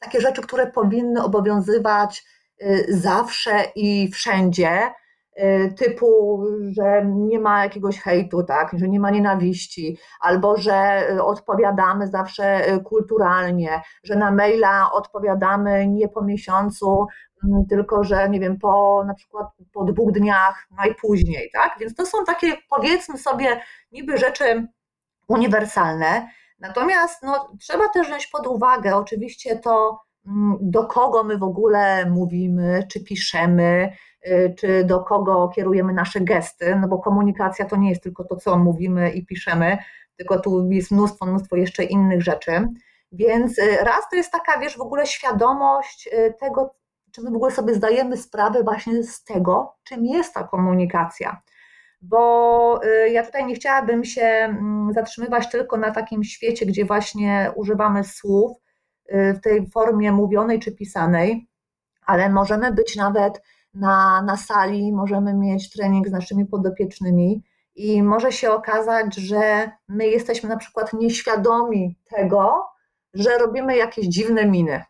[0.00, 2.24] takie rzeczy, które powinny obowiązywać
[2.62, 4.92] y, zawsze i wszędzie,
[5.38, 11.22] y, typu, że nie ma jakiegoś hejtu, tak, że nie ma nienawiści, albo że y,
[11.22, 17.06] odpowiadamy zawsze kulturalnie, że na maila odpowiadamy nie po miesiącu,
[17.68, 21.76] tylko że nie wiem, po na przykład po dwóch dniach najpóźniej, tak?
[21.80, 23.60] Więc to są takie powiedzmy sobie
[23.92, 24.66] niby rzeczy
[25.28, 26.28] uniwersalne,
[26.58, 32.10] natomiast no, trzeba też wziąć pod uwagę oczywiście to, mm, do kogo my w ogóle
[32.10, 33.92] mówimy, czy piszemy,
[34.26, 38.36] y, czy do kogo kierujemy nasze gesty, no bo komunikacja to nie jest tylko to,
[38.36, 39.78] co mówimy i piszemy,
[40.16, 42.68] tylko tu jest mnóstwo, mnóstwo jeszcze innych rzeczy.
[43.12, 46.74] Więc y, raz to jest taka, wiesz, w ogóle świadomość y, tego,
[47.14, 51.42] czy my w ogóle sobie zdajemy sprawę właśnie z tego, czym jest ta komunikacja.
[52.02, 57.52] Bo y, ja tutaj nie chciałabym się mm, zatrzymywać tylko na takim świecie, gdzie właśnie
[57.56, 58.52] używamy słów
[59.12, 61.48] y, w tej formie mówionej czy pisanej,
[62.06, 63.42] ale możemy być nawet
[63.74, 67.42] na, na sali, możemy mieć trening z naszymi podopiecznymi
[67.74, 72.66] i może się okazać, że my jesteśmy na przykład nieświadomi tego,
[73.14, 74.84] że robimy jakieś dziwne miny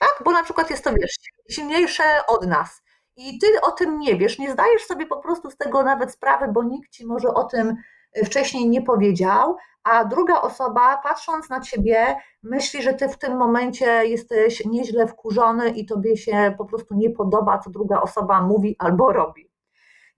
[0.00, 0.22] tak?
[0.24, 1.16] Bo na przykład jest to, wiesz,
[1.50, 2.82] silniejsze od nas.
[3.16, 6.48] I ty o tym nie wiesz, nie zdajesz sobie po prostu z tego nawet sprawy,
[6.52, 7.76] bo nikt ci może o tym
[8.18, 13.36] y, wcześniej nie powiedział, a druga osoba, patrząc na ciebie, myśli, że ty w tym
[13.36, 18.76] momencie jesteś nieźle wkurzony i tobie się po prostu nie podoba, co druga osoba mówi
[18.78, 19.50] albo robi.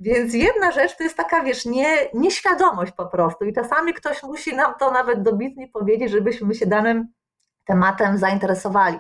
[0.01, 3.45] Więc jedna rzecz to jest taka, wiesz, nie, nieświadomość po prostu.
[3.45, 7.09] I czasami ktoś musi nam to nawet dobitnie powiedzieć, żebyśmy się danym
[7.65, 8.99] tematem zainteresowali.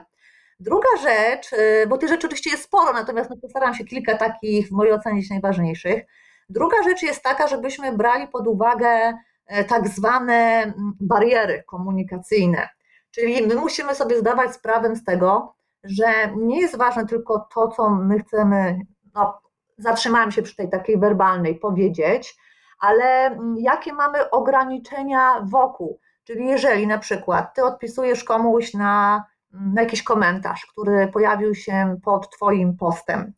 [0.63, 4.69] Druga rzecz, y, bo tych rzeczy oczywiście jest sporo, natomiast no postaram się kilka takich
[4.69, 6.05] w mojej ocenie najważniejszych.
[6.49, 12.69] Druga rzecz jest taka, żebyśmy brali pod uwagę e, tak zwane bariery komunikacyjne.
[13.11, 17.91] Czyli my musimy sobie zdawać sprawę z tego, że nie jest ważne tylko to, co
[17.91, 18.79] my chcemy,
[19.15, 19.41] no,
[19.79, 22.37] zatrzymałem się przy tej takiej werbalnej, powiedzieć,
[22.81, 25.99] ale jakie mamy ograniczenia wokół.
[26.25, 32.31] Czyli jeżeli na przykład ty odpisujesz komuś na na jakiś komentarz, który pojawił się pod
[32.31, 33.33] Twoim postem.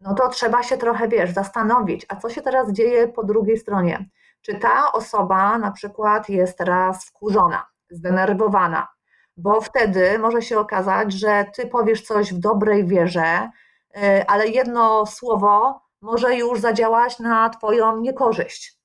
[0.00, 4.08] no to trzeba się trochę, wiesz, zastanowić, a co się teraz dzieje po drugiej stronie?
[4.42, 8.88] Czy ta osoba na przykład jest teraz wkurzona, zdenerwowana,
[9.36, 13.50] bo wtedy może się okazać, że ty powiesz coś w dobrej wierze,
[13.96, 18.78] y, ale jedno słowo może już zadziałać na Twoją niekorzyść.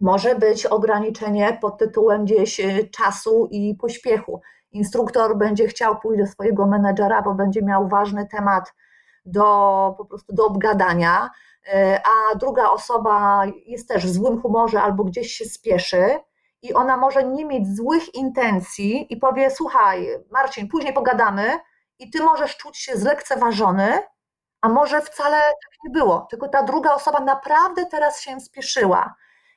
[0.00, 4.40] Może być ograniczenie pod tytułem gdzieś y, czasu i pośpiechu.
[4.72, 8.74] Instruktor będzie chciał pójść do swojego menedżera, bo będzie miał ważny temat
[9.24, 11.30] do, po prostu do obgadania,
[11.66, 16.18] y, a druga osoba jest też w złym humorze albo gdzieś się spieszy
[16.62, 21.58] i ona może nie mieć złych intencji i powie: Słuchaj, Marcin, później pogadamy,
[21.98, 24.02] i ty możesz czuć się zlekceważony,
[24.60, 29.14] a może wcale tak nie było, tylko ta druga osoba naprawdę teraz się spieszyła.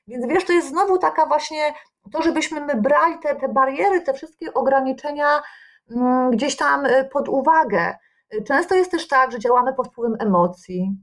[0.08, 1.74] Więc wiesz, to jest znowu taka właśnie
[2.12, 5.42] to, żebyśmy my brali te, te bariery, te wszystkie ograniczenia
[5.92, 7.98] mm, gdzieś tam y, pod uwagę.
[8.48, 10.96] Często jest też tak, że działamy pod wpływem emocji.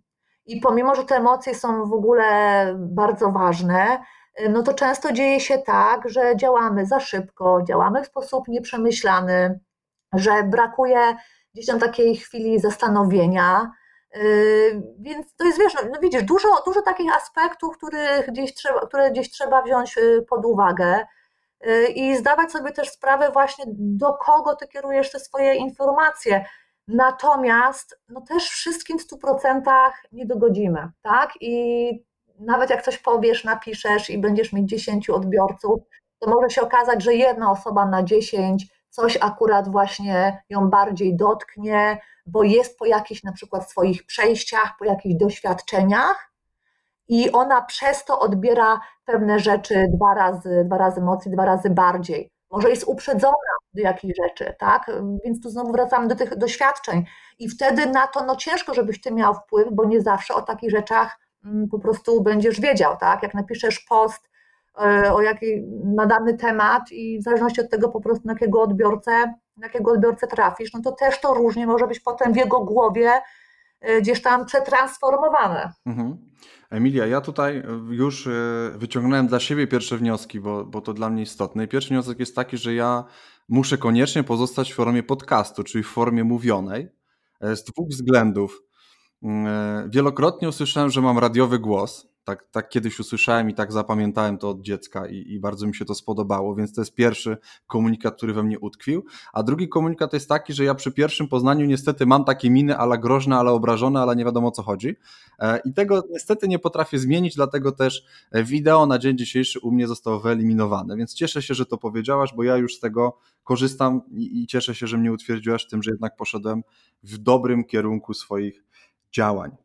[0.47, 4.03] I pomimo, że te emocje są w ogóle bardzo ważne,
[4.41, 9.61] y, no to często dzieje się tak, że działamy za szybko, działamy w sposób nieprzemyślany,
[10.13, 11.17] że brakuje
[11.55, 13.73] gdzieś tam takiej chwili zastanowienia,
[14.99, 19.31] więc to jest, wiesz, no, widzisz, dużo, dużo takich aspektów, których gdzieś trzeba, które gdzieś
[19.31, 21.07] trzeba wziąć y, pod uwagę
[21.61, 26.45] yy, i zdawać sobie też sprawę właśnie, do kogo ty kierujesz te swoje informacje.
[26.89, 31.33] Natomiast no też wszystkim w 100% nie dogodzimy, tak?
[31.41, 31.91] I
[32.41, 35.81] nawet jak coś powiesz, napiszesz i będziesz mieć 10 odbiorców,
[36.19, 42.01] to może się okazać, że jedna osoba na 10 coś akurat właśnie ją bardziej dotknie,
[42.27, 46.33] bo jest po jakichś na przykład swoich przejściach, po jakichś doświadczeniach
[47.09, 52.31] i ona przez to odbiera pewne rzeczy dwa razy, dwa razy mocniej, dwa razy bardziej.
[52.51, 53.35] Może jest uprzedzona
[53.75, 54.91] do jakichś rzeczy, tak?
[55.25, 57.05] Więc tu znowu wracamy do tych doświadczeń.
[57.39, 60.71] I wtedy na to no ciężko, żebyś ty miał wpływ, bo nie zawsze o takich
[60.71, 63.23] rzeczach mm, po prostu będziesz wiedział, tak?
[63.23, 64.29] Jak napiszesz post
[65.13, 65.47] o jaki,
[65.85, 69.93] na dany temat i w zależności od tego po prostu na jakiego odbiorcę na jakiego
[69.93, 73.13] odbiorcę trafisz, no to też to różnie może być potem w jego głowie
[73.81, 75.73] e, gdzieś tam przetransformowane.
[75.87, 76.17] Mhm.
[76.71, 78.31] Emilia, ja tutaj już e,
[78.77, 81.65] wyciągnąłem dla siebie pierwsze wnioski, bo, bo to dla mnie istotne.
[81.65, 83.05] I pierwszy wniosek jest taki, że ja
[83.49, 86.89] muszę koniecznie pozostać w formie podcastu, czyli w formie mówionej,
[87.41, 88.63] e, z dwóch względów.
[89.23, 94.51] Mm, wielokrotnie usłyszałem, że mam radiowy głos, tak, tak kiedyś usłyszałem i tak zapamiętałem to
[94.51, 97.37] od dziecka i, i, bardzo mi się to spodobało, więc to jest pierwszy
[97.67, 99.05] komunikat, który we mnie utkwił.
[99.33, 102.99] A drugi komunikat jest taki, że ja przy pierwszym poznaniu niestety mam takie miny, ale
[102.99, 104.97] groźne, ale obrażone, ale nie wiadomo o co chodzi.
[105.39, 109.87] E, I tego niestety nie potrafię zmienić, dlatego też wideo na dzień dzisiejszy u mnie
[109.87, 110.97] zostało wyeliminowane.
[110.97, 114.75] Więc cieszę się, że to powiedziałaś, bo ja już z tego korzystam i, i cieszę
[114.75, 116.63] się, że mnie utwierdziłaś w tym, że jednak poszedłem
[117.03, 118.65] w dobrym kierunku swoich
[119.13, 119.57] działań.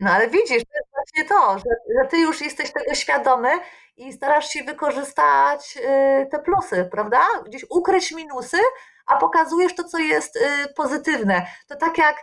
[0.00, 0.62] No ale widzisz,
[1.00, 3.48] właśnie to, że, że ty już jesteś tego świadomy
[3.96, 7.20] i starasz się wykorzystać y, te plusy, prawda?
[7.46, 8.56] Gdzieś ukryć minusy,
[9.06, 10.40] a pokazujesz to, co jest y,
[10.76, 11.46] pozytywne.
[11.68, 12.16] To tak jak,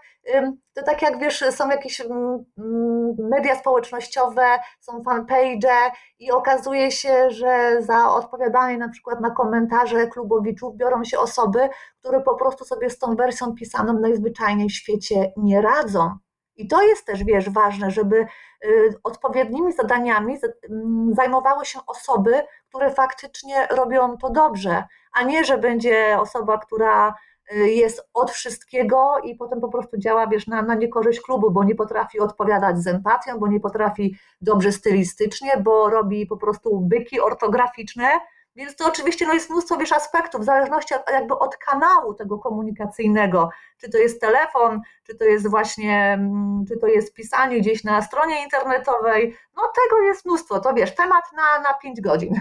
[0.73, 7.31] to tak jak wiesz, są jakieś mm, mm, media społecznościowe, są fanpage i okazuje się,
[7.31, 12.89] że za odpowiadanie na przykład na komentarze klubowiczów biorą się osoby, które po prostu sobie
[12.89, 16.17] z tą wersją pisaną najzwyczajniej w świecie nie radzą
[16.57, 18.27] i to jest też, wiesz, ważne, żeby
[18.65, 20.37] y, odpowiednimi zadaniami
[20.69, 27.15] mm, zajmowały się osoby, które faktycznie robią to dobrze, a nie, że będzie osoba, która
[27.51, 31.63] y, jest od wszystkiego i potem po prostu działa, wiesz, na, na niekorzyść klubu, bo
[31.63, 37.19] nie potrafi odpowiadać z empatią, bo nie potrafi dobrze stylistycznie, bo robi po prostu byki
[37.19, 38.09] ortograficzne,
[38.57, 42.39] więc to oczywiście no, jest mnóstwo wiesz, aspektów, w zależności od, jakby od kanału tego
[42.39, 47.83] komunikacyjnego, czy to jest telefon, czy to jest właśnie, mm, czy to jest pisanie gdzieś
[47.83, 52.33] na stronie internetowej, no tego jest mnóstwo, to wiesz, temat na, na 5 godzin.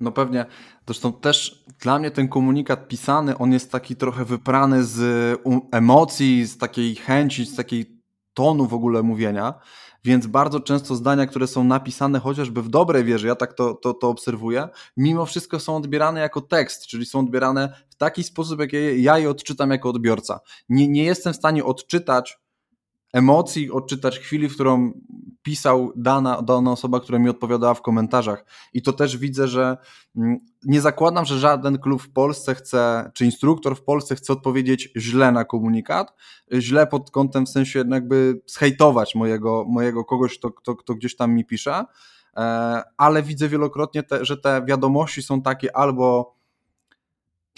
[0.00, 0.46] No pewnie,
[0.86, 5.40] zresztą też dla mnie ten komunikat pisany, on jest taki trochę wyprany z
[5.72, 7.98] emocji, z takiej chęci, z takiej
[8.34, 9.54] tonu w ogóle mówienia,
[10.08, 13.94] więc bardzo często zdania, które są napisane chociażby w dobrej wierze, ja tak to, to,
[13.94, 18.70] to obserwuję, mimo wszystko są odbierane jako tekst, czyli są odbierane w taki sposób, jak
[18.96, 20.40] ja je odczytam jako odbiorca.
[20.68, 22.38] Nie, nie jestem w stanie odczytać
[23.12, 24.92] emocji, odczytać chwili, w którą
[25.42, 28.44] pisał dana, dana osoba, która mi odpowiadała w komentarzach.
[28.72, 29.76] I to też widzę, że
[30.16, 34.88] mm, nie zakładam, że żaden klub w Polsce chce, czy instruktor w Polsce chce odpowiedzieć
[34.96, 36.14] źle na komunikat,
[36.52, 41.34] źle pod kątem w sensie jakby zhejtować mojego, mojego kogoś, kto, kto, kto gdzieś tam
[41.34, 41.84] mi pisze,
[42.36, 46.37] e, ale widzę wielokrotnie, te, że te wiadomości są takie albo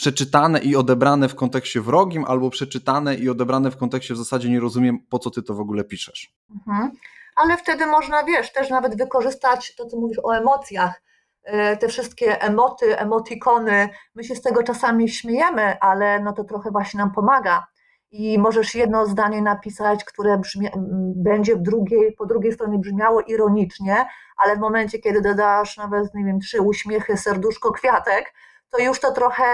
[0.00, 4.60] przeczytane i odebrane w kontekście wrogim, albo przeczytane i odebrane w kontekście w zasadzie nie
[4.60, 6.34] rozumiem, po co ty to w ogóle piszesz.
[6.50, 6.90] Mhm.
[7.36, 11.02] ale wtedy można, wiesz, też nawet wykorzystać to, co mówisz o emocjach,
[11.44, 16.70] e, te wszystkie emoty, emotikony, my się z tego czasami śmiejemy, ale no to trochę
[16.70, 17.66] właśnie nam pomaga.
[18.10, 20.68] I możesz jedno zdanie napisać, które brzmi,
[21.16, 26.24] będzie w drugiej, po drugiej stronie brzmiało ironicznie, ale w momencie, kiedy dodasz nawet, nie
[26.24, 28.32] wiem, trzy uśmiechy, serduszko, kwiatek,
[28.70, 29.44] to już to trochę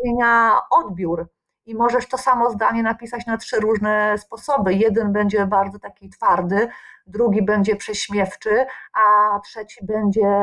[0.00, 1.28] zmienia odbiór
[1.66, 4.74] i możesz to samo zdanie napisać na trzy różne sposoby.
[4.74, 6.68] Jeden będzie bardzo taki twardy,
[7.06, 10.36] drugi będzie prześmiewczy, a trzeci będzie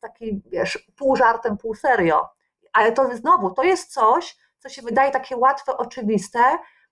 [0.00, 2.28] taki, wiesz, pół żartem, pół serio.
[2.72, 6.40] Ale to znowu, to jest coś, co się wydaje takie łatwe, oczywiste,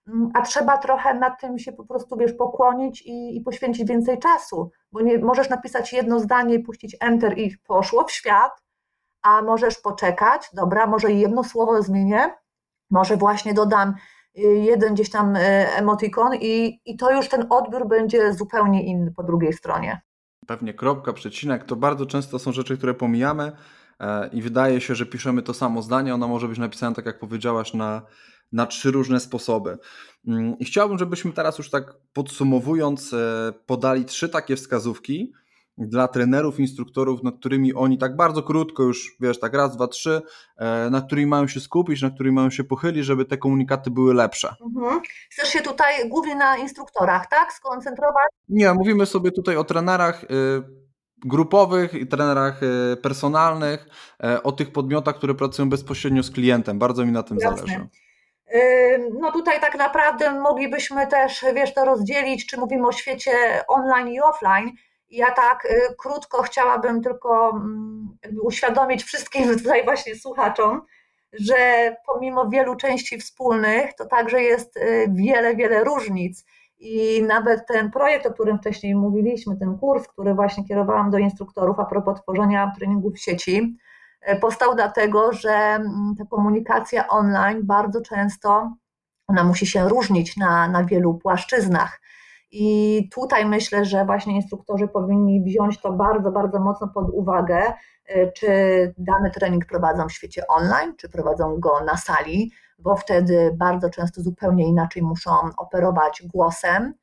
[0.08, 4.18] mm, a trzeba trochę nad tym się po prostu, wiesz, pokłonić i, i poświęcić więcej
[4.18, 8.63] czasu, bo nie możesz napisać jedno zdanie puścić enter i poszło w świat,
[9.24, 12.34] a możesz poczekać, dobra, może jedno słowo zmienię,
[12.90, 13.94] może właśnie dodam
[14.38, 15.40] y, jeden gdzieś tam y,
[15.76, 20.00] emotikon i, i to już ten odbiór będzie zupełnie inny po drugiej stronie.
[20.46, 23.52] Pewnie kropka, przecinek, to bardzo często są rzeczy, które pomijamy
[24.00, 27.18] e, i wydaje się, że piszemy to samo zdanie, ono może być napisane, tak jak
[27.18, 28.02] powiedziałaś, na,
[28.52, 29.78] na trzy różne sposoby.
[30.26, 35.32] Mm, I chciałbym, żebyśmy teraz już tak podsumowując e, podali trzy takie wskazówki,
[35.78, 40.22] dla trenerów, instruktorów, nad którymi oni tak bardzo krótko już, wiesz, tak raz, dwa, trzy,
[40.56, 44.14] e, na którymi mają się skupić, na którymi mają się pochylić, żeby te komunikaty były
[44.14, 44.54] lepsze.
[44.76, 45.00] Mhm.
[45.30, 48.28] Chcesz się tutaj głównie na instruktorach, tak, skoncentrować?
[48.48, 50.26] Nie, mówimy sobie tutaj o trenerach y,
[51.24, 53.86] grupowych i trenerach y, personalnych,
[54.24, 56.78] e, o tych podmiotach, które pracują bezpośrednio z klientem.
[56.78, 57.56] Bardzo mi na tym Jasne.
[57.56, 57.88] zależy.
[59.20, 63.32] No tutaj tak naprawdę moglibyśmy też, wiesz, to rozdzielić, czy mówimy o świecie
[63.68, 64.72] online i offline,
[65.14, 70.82] ja tak y, krótko chciałabym tylko mm, uświadomić wszystkim tutaj właśnie słuchaczom,
[71.32, 71.56] że
[72.06, 76.44] pomimo wielu części wspólnych, to także jest y, wiele, wiele różnic.
[76.78, 81.80] I nawet ten projekt, o którym wcześniej mówiliśmy, ten kurs, który właśnie kierowałam do instruktorów
[81.80, 83.76] a propos tworzenia treningów w sieci,
[84.32, 88.72] y, powstał dlatego, że mm, ta komunikacja online bardzo często
[89.28, 92.00] ona musi się różnić na, na wielu płaszczyznach.
[92.56, 97.72] I tutaj myślę, że właśnie instruktorzy powinni wziąć to bardzo, bardzo mocno pod uwagę,
[98.10, 98.48] y, czy
[98.98, 104.22] dany trening prowadzą w świecie online, czy prowadzą go na sali, bo wtedy bardzo często
[104.22, 106.94] zupełnie inaczej muszą operować głosem.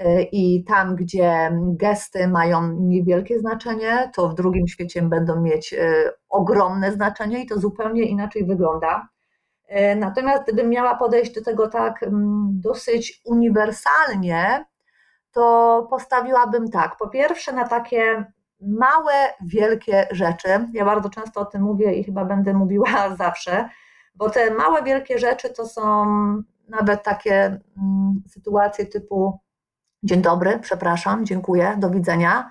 [0.00, 6.10] Y, I tam, gdzie gesty mają niewielkie znaczenie, to w drugim świecie będą mieć y,
[6.28, 9.08] ogromne znaczenie i to zupełnie inaczej wygląda.
[9.96, 14.64] Natomiast gdybym miała podejść do tego tak mm, dosyć uniwersalnie,
[15.32, 16.96] to postawiłabym tak.
[16.96, 18.24] Po pierwsze, na takie
[18.60, 20.68] małe, wielkie rzeczy.
[20.72, 23.68] Ja bardzo często o tym mówię i chyba będę mówiła zawsze,
[24.14, 26.06] bo te małe, wielkie rzeczy to są
[26.68, 29.38] nawet takie mm, sytuacje typu
[30.02, 32.50] dzień dobry, przepraszam, dziękuję, do widzenia.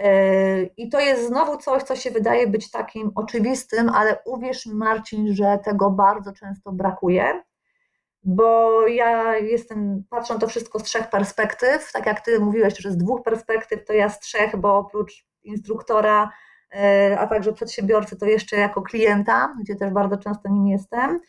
[0.00, 4.74] Yy, I to jest znowu coś, co się wydaje być takim oczywistym, ale uwierz mi,
[4.74, 7.42] Marcin, że tego bardzo często brakuje
[8.24, 12.96] bo ja jestem, patrzę to wszystko z trzech perspektyw, tak jak Ty mówiłeś, że z
[12.96, 16.30] dwóch perspektyw, to ja z trzech, bo oprócz instruktora,
[16.74, 21.20] e, a także przedsiębiorcy, to jeszcze jako klienta, gdzie też bardzo często nim jestem.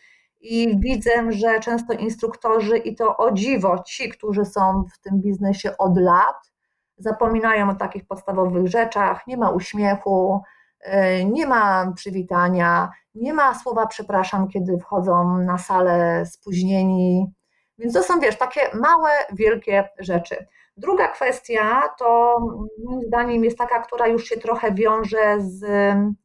[0.42, 5.78] I widzę, że często instruktorzy, i to o dziwo, ci, którzy są w tym biznesie
[5.78, 6.52] od lat,
[6.98, 10.42] zapominają o takich podstawowych rzeczach, nie ma uśmiechu,
[10.80, 17.34] e, nie ma przywitania, nie ma słowa przepraszam, kiedy wchodzą na salę spóźnieni.
[17.78, 20.48] Więc to są, wiesz, takie małe, wielkie rzeczy.
[20.78, 22.40] Druga kwestia to
[22.86, 25.66] moim zdaniem jest taka, która już się trochę wiąże z,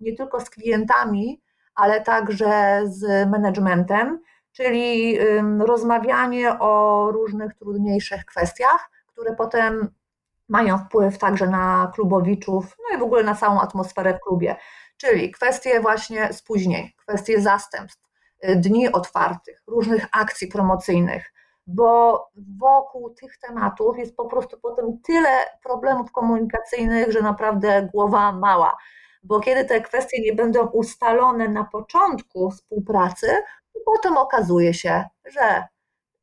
[0.00, 1.42] nie tylko z klientami,
[1.74, 4.20] ale także z managementem,
[4.52, 5.18] czyli
[5.58, 9.88] rozmawianie o różnych trudniejszych kwestiach, które potem
[10.48, 14.56] mają wpływ także na klubowiczów, no i w ogóle na całą atmosferę w klubie
[14.98, 18.02] czyli kwestie właśnie spóźnień, kwestie zastępstw,
[18.48, 21.32] y, dni otwartych, różnych akcji promocyjnych,
[21.66, 22.24] bo
[22.58, 25.30] wokół tych tematów jest po prostu potem tyle
[25.62, 28.76] problemów komunikacyjnych, że naprawdę głowa mała.
[29.22, 33.26] Bo kiedy te kwestie nie będą ustalone na początku współpracy,
[33.74, 35.66] to potem okazuje się, że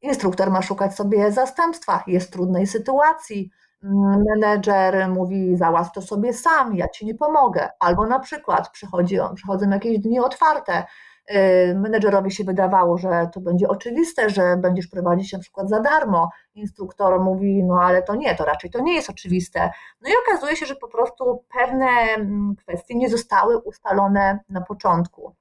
[0.02, 3.52] instruktor ma szukać sobie zastępstwa, jest w trudnej sytuacji,
[3.94, 7.70] menedżer mówi załatw to sobie sam, ja ci nie pomogę.
[7.80, 10.84] Albo na przykład przychodzi, przychodzą jakieś dni otwarte,
[11.32, 16.30] y, menedżerowi się wydawało, że to będzie oczywiste, że będziesz prowadzić na przykład za darmo.
[16.56, 19.72] Instruktor mówi, no ale to nie, to raczej to nie jest oczywiste.
[20.02, 25.36] No i okazuje się, że po prostu pewne mm, kwestie nie zostały ustalone na początku.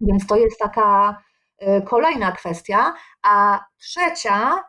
[0.00, 1.18] Więc to jest taka
[1.62, 2.94] y, kolejna kwestia.
[3.22, 4.64] A trzecia,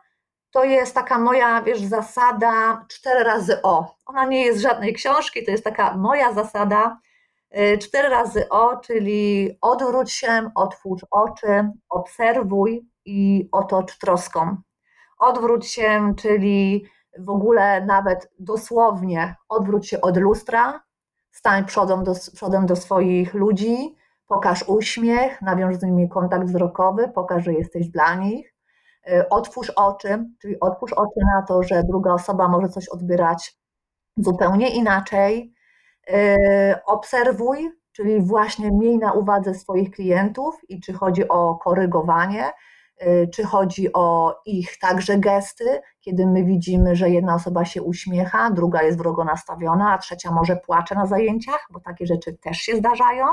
[0.54, 3.94] to jest taka moja, wiesz, zasada cztery razy o.
[4.06, 6.98] Ona nie jest żadnej książki, to jest taka moja zasada
[7.58, 14.56] y, cztery razy o, czyli odwróć się, otwórz oczy, obserwuj i otocz troską.
[15.18, 16.84] Odwróć się, czyli
[17.18, 20.82] w ogóle nawet dosłownie odwróć się od lustra,
[21.30, 23.96] stań przodem do, przodem do swoich ludzi,
[24.26, 28.53] pokaż uśmiech, nawiąż z nimi kontakt wzrokowy, pokaż, że jesteś dla nich.
[29.08, 33.58] Y, otwórz oczy, czyli otwórz oczy na to, że druga osoba może coś odbierać
[34.16, 35.54] zupełnie inaczej.
[36.10, 42.50] Y, obserwuj, czyli właśnie miej na uwadze swoich klientów i czy chodzi o korygowanie,
[43.02, 48.50] y, czy chodzi o ich także gesty, kiedy my widzimy, że jedna osoba się uśmiecha,
[48.50, 52.76] druga jest wrogo nastawiona, a trzecia może płacze na zajęciach, bo takie rzeczy też się
[52.76, 53.24] zdarzają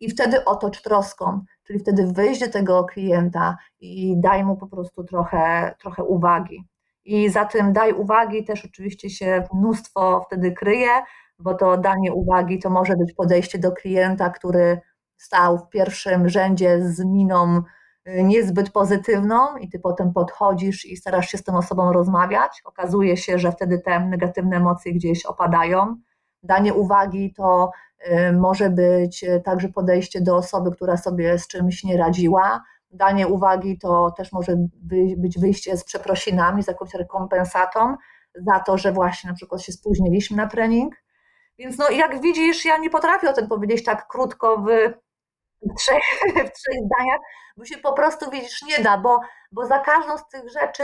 [0.00, 5.04] i wtedy otocz troską, czyli wtedy wyjść do tego klienta i daj mu po prostu
[5.04, 6.64] trochę, trochę uwagi.
[7.04, 10.90] I za tym daj uwagi też oczywiście się mnóstwo wtedy kryje,
[11.38, 14.80] bo to danie uwagi to może być podejście do klienta, który
[15.16, 17.62] stał w pierwszym rzędzie z miną
[18.08, 22.62] y, niezbyt pozytywną i ty potem podchodzisz i starasz się z tą osobą rozmawiać.
[22.64, 25.96] Okazuje się, że wtedy te negatywne emocje gdzieś opadają.
[26.42, 27.70] Danie uwagi to
[28.32, 32.64] może być y, także podejście do osoby, która sobie z czymś nie radziła.
[32.90, 34.56] Danie uwagi to też może
[35.16, 37.96] być wyjście z przeprosinami, z jakąś rekompensatą
[38.34, 40.94] za to, że właśnie na przykład się spóźniliśmy na trening.
[41.58, 44.68] Więc no, jak widzisz, ja nie potrafię o tym powiedzieć tak krótko w
[45.78, 46.02] trzech,
[46.46, 47.20] w trzech zdaniach,
[47.56, 49.20] bo się po prostu widzisz nie da, bo,
[49.52, 50.82] bo za każdą z tych rzeczy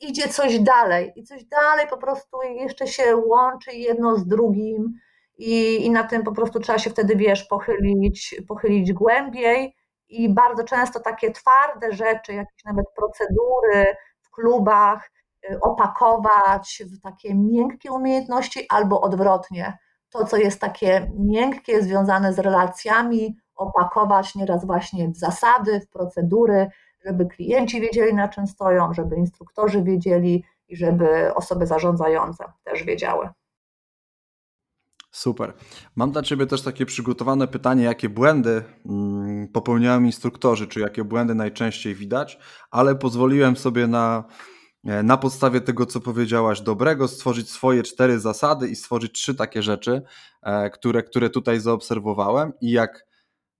[0.00, 5.00] idzie coś dalej i coś dalej po prostu jeszcze się łączy jedno z drugim
[5.42, 9.76] i, i na tym po prostu trzeba się wtedy, wiesz, pochylić, pochylić głębiej
[10.08, 15.10] i bardzo często takie twarde rzeczy, jakieś nawet procedury w klubach
[15.50, 19.78] y, opakować w takie miękkie umiejętności albo odwrotnie.
[20.10, 26.70] To, co jest takie miękkie, związane z relacjami, opakować nieraz właśnie w zasady, w procedury,
[27.04, 33.28] żeby klienci wiedzieli, na czym stoją, żeby instruktorzy wiedzieli i żeby osoby zarządzające też wiedziały.
[35.12, 35.52] Super.
[35.96, 41.34] Mam dla Ciebie też takie przygotowane pytanie, jakie błędy mm, popełniają instruktorzy, czy jakie błędy
[41.34, 42.38] najczęściej widać,
[42.70, 44.24] ale pozwoliłem sobie na,
[44.84, 49.62] e, na podstawie tego, co powiedziałaś dobrego, stworzyć swoje cztery zasady i stworzyć trzy takie
[49.62, 50.02] rzeczy,
[50.42, 53.11] e, które, które tutaj zaobserwowałem i jak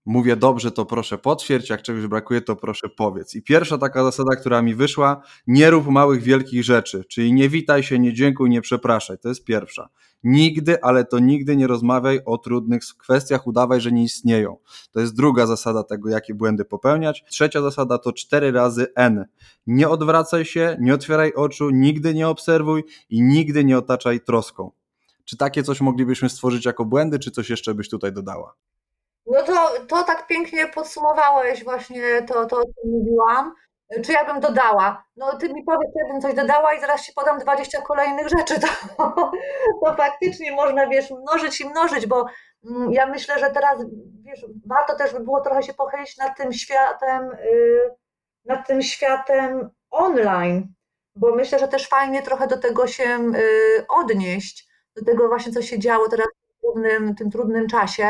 [0.05, 3.35] mówię dobrze, to proszę potwierdź, jak czegoś brakuje, to proszę powiedz.
[3.35, 7.83] I pierwsza taka zasada, która mi wyszła, nie rób małych, wielkich rzeczy, czyli nie witaj
[7.83, 9.89] się, nie dziękuj, nie przepraszaj, to jest pierwsza.
[10.23, 14.57] Nigdy, ale to nigdy nie rozmawiaj o trudnych kwestiach, udawaj, że nie istnieją.
[14.91, 17.23] To jest druga zasada tego, jakie błędy popełniać.
[17.29, 19.25] Trzecia zasada to cztery razy N.
[19.67, 24.71] Nie odwracaj się, nie otwieraj oczu, nigdy nie obserwuj i nigdy nie otaczaj troską.
[25.25, 28.53] Czy takie coś moglibyśmy stworzyć jako błędy, czy coś jeszcze byś tutaj dodała?
[29.25, 33.53] No to, to tak pięknie podsumowałeś właśnie to, to, o czym mówiłam.
[34.05, 35.05] Czy ja bym dodała?
[35.15, 38.59] No ty mi powiedz, ja bym coś dodała i zaraz ci podam 20 kolejnych rzeczy.
[38.59, 38.67] To,
[39.85, 42.25] to faktycznie można, wiesz, mnożyć i mnożyć, bo
[42.65, 43.85] mm, ja myślę, że teraz,
[44.23, 47.89] wiesz, warto też by było trochę się pochylić nad tym światem, y,
[48.45, 50.73] nad tym światem online,
[51.15, 55.61] bo myślę, że też fajnie trochę do tego się y, odnieść, do tego właśnie, co
[55.61, 58.09] się działo teraz w trudnym, tym trudnym czasie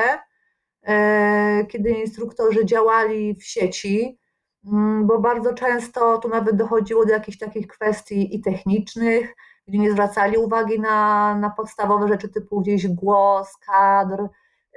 [1.68, 4.20] kiedy instruktorzy działali w sieci,
[4.66, 9.36] mm, bo bardzo często tu nawet dochodziło do jakichś takich kwestii i technicznych,
[9.68, 14.28] gdzie nie zwracali uwagi na, na podstawowe rzeczy typu gdzieś głos, kadr,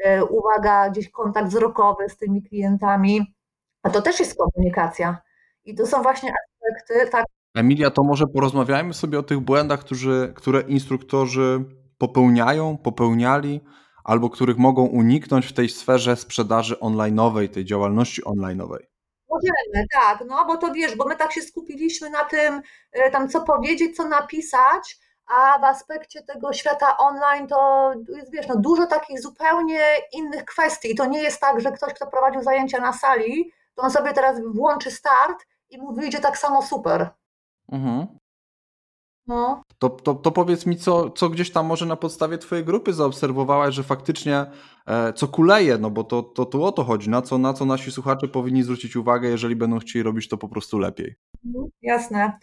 [0.04, 3.34] e, uwaga, gdzieś kontakt wzrokowy z tymi klientami.
[3.82, 5.18] A to też jest komunikacja.
[5.64, 7.10] I to są właśnie aspekty.
[7.10, 7.24] Tak.
[7.54, 11.64] Emilia, to może porozmawiajmy sobie o tych błędach, którzy, które instruktorzy
[11.98, 13.60] popełniają, popełniali
[14.06, 18.86] albo których mogą uniknąć w tej sferze sprzedaży online'owej, tej działalności online'owej?
[19.30, 23.28] Możemy, tak, no bo to wiesz, bo my tak się skupiliśmy na tym, e, tam
[23.28, 28.86] co powiedzieć, co napisać, a w aspekcie tego świata online to jest, wiesz, no dużo
[28.86, 29.80] takich zupełnie
[30.12, 30.94] innych kwestii.
[30.94, 34.40] To nie jest tak, że ktoś, kto prowadził zajęcia na sali, to on sobie teraz
[34.54, 37.10] włączy start i mu wyjdzie tak samo super.
[37.72, 38.18] Mhm.
[39.26, 39.62] No.
[39.78, 43.74] To, to, to powiedz mi, co, co gdzieś tam może na podstawie Twojej grupy zaobserwowałaś,
[43.74, 44.46] że faktycznie
[44.86, 47.64] e, co kuleje, no bo to, to tu o to chodzi, na co, na co
[47.64, 51.16] nasi słuchacze powinni zwrócić uwagę, jeżeli będą chcieli robić to po prostu lepiej.
[51.46, 52.38] Mhm, jasne.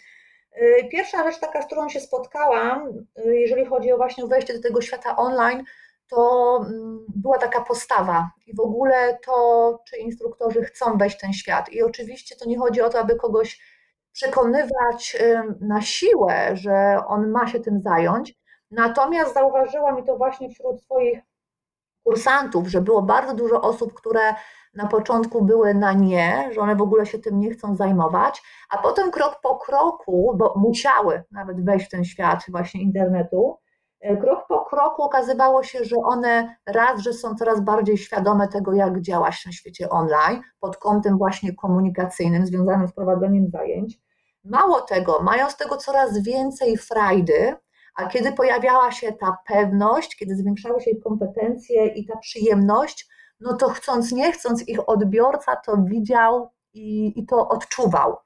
[0.62, 2.88] Y, pierwsza rzecz taka, z którą się spotkałam,
[3.26, 5.64] y, jeżeli chodzi o właśnie wejście do tego świata online,
[6.08, 11.34] to mm, była taka postawa i w ogóle to, czy instruktorzy chcą wejść w ten
[11.34, 11.70] świat.
[11.70, 13.60] I oczywiście to nie chodzi o to, aby kogoś
[14.14, 15.18] przekonywać
[15.62, 18.36] na siłę, że on ma się tym zająć.
[18.72, 21.20] Natomiast zauważyłam i to właśnie wśród swoich
[22.04, 24.36] kursantów, że było bardzo dużo osób, które
[24.74, 28.78] na początku były na nie, że one w ogóle się tym nie chcą zajmować, a
[28.78, 33.58] potem krok po kroku, bo musiały nawet wejść w ten świat właśnie internetu,
[34.22, 39.02] krok po kroku okazywało się, że one raz, że są coraz bardziej świadome tego, jak
[39.02, 44.00] działać na świecie online, pod kątem właśnie komunikacyjnym, związanym z prowadzeniem zajęć.
[44.44, 47.56] Mało tego, mają z tego coraz więcej frajdy,
[47.96, 53.08] a kiedy pojawiała się ta pewność, kiedy zwiększały się ich kompetencje i ta przyjemność,
[53.40, 58.18] no to chcąc, nie chcąc, ich odbiorca to widział i, i to odczuwał.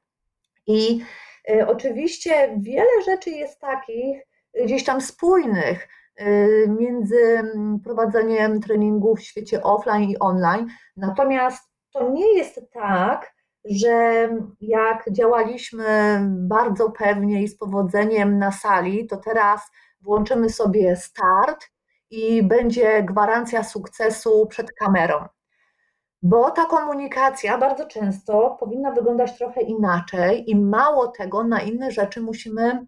[0.68, 1.02] I
[1.50, 4.28] y, oczywiście wiele rzeczy jest takich,
[4.64, 5.88] gdzieś tam spójnych
[6.22, 10.68] y, między mm, prowadzeniem treningów w świecie offline i online.
[10.98, 13.34] Natomiast to nie jest tak,
[13.70, 14.30] że
[14.62, 19.62] jak działaliśmy bardzo pewnie i z powodzeniem na sali, to teraz
[20.02, 21.66] włączymy sobie start
[22.10, 25.26] i będzie gwarancja sukcesu przed kamerą.
[26.22, 32.22] Bo ta komunikacja bardzo często powinna wyglądać trochę inaczej i mało tego, na inne rzeczy
[32.22, 32.86] musimy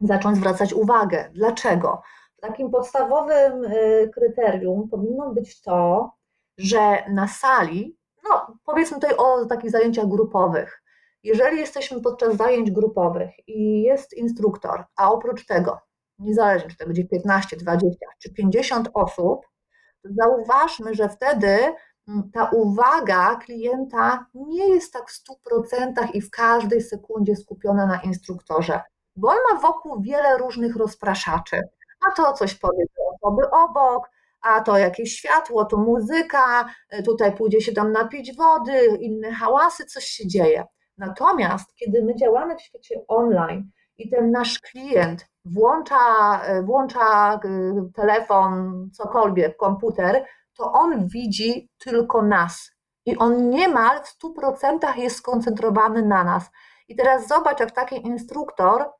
[0.00, 1.30] zacząć zwracać uwagę.
[1.34, 2.02] Dlaczego?
[2.40, 6.10] Takim podstawowym y, kryterium powinno być to,
[6.58, 10.82] że na sali, no powiedzmy tutaj o takich zajęciach grupowych,
[11.22, 15.80] jeżeli jesteśmy podczas zajęć grupowych i jest instruktor, a oprócz tego
[16.18, 19.46] niezależnie czy to będzie 15, 20 czy 50 osób,
[20.04, 21.58] zauważmy, że wtedy
[22.08, 28.00] mm, ta uwaga klienta nie jest tak w 100% i w każdej sekundzie skupiona na
[28.00, 28.80] instruktorze,
[29.16, 31.62] bo on ma wokół wiele różnych rozpraszaczy.
[32.08, 32.84] A to coś powie
[33.22, 34.10] osoby obok,
[34.42, 36.68] a to jakieś światło, to muzyka,
[37.04, 40.64] tutaj pójdzie się tam napić wody, inne hałasy, coś się dzieje.
[40.98, 45.96] Natomiast kiedy my działamy w świecie online i ten nasz klient włącza,
[46.62, 52.70] włącza y, telefon, cokolwiek, komputer, to on widzi tylko nas.
[53.06, 56.50] I on niemal w 100% jest skoncentrowany na nas.
[56.88, 58.90] I teraz zobacz, jak taki instruktor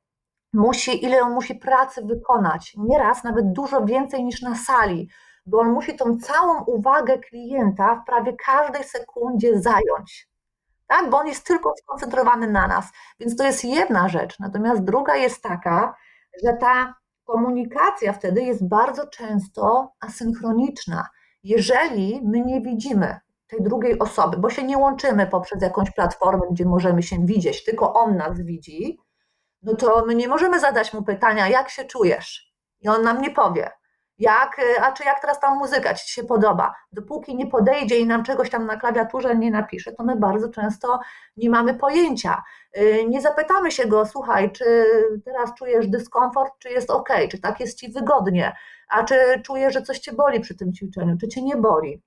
[0.55, 2.75] musi, ile on musi pracy wykonać.
[2.79, 5.09] Nieraz nawet dużo więcej niż na sali,
[5.47, 10.35] bo on musi tą całą uwagę klienta w prawie każdej sekundzie zająć
[10.87, 11.11] tak?
[11.11, 12.93] bo on jest tylko skoncentrowany na nas.
[13.21, 14.39] Więc to jest jedna rzecz.
[14.39, 15.95] Natomiast druga jest taka,
[16.45, 16.95] że ta
[17.25, 21.09] komunikacja wtedy jest bardzo często asynchroniczna.
[21.43, 26.65] Jeżeli my nie widzimy tej drugiej osoby, bo się nie łączymy poprzez jakąś platformę, gdzie
[26.65, 28.99] możemy się widzieć, tylko on nas widzi,
[29.65, 32.55] no to my nie możemy zadać mu pytania, jak się czujesz?
[32.81, 33.71] I on nam nie powie
[34.19, 36.75] jak, y, a czy jak teraz ta muzyka ci się podoba.
[36.93, 41.01] Dopóki nie podejdzie i nam czegoś tam na klawiaturze nie napisze, to my bardzo często
[41.37, 42.43] nie mamy pojęcia.
[42.79, 44.65] Y, nie zapytamy się go, słuchaj, czy
[45.25, 48.57] teraz czujesz dyskomfort, czy jest ok, czy tak jest ci wygodnie,
[48.89, 52.03] a czy czujesz, że coś cię boli przy tym ćwiczeniu, czy cię nie boli.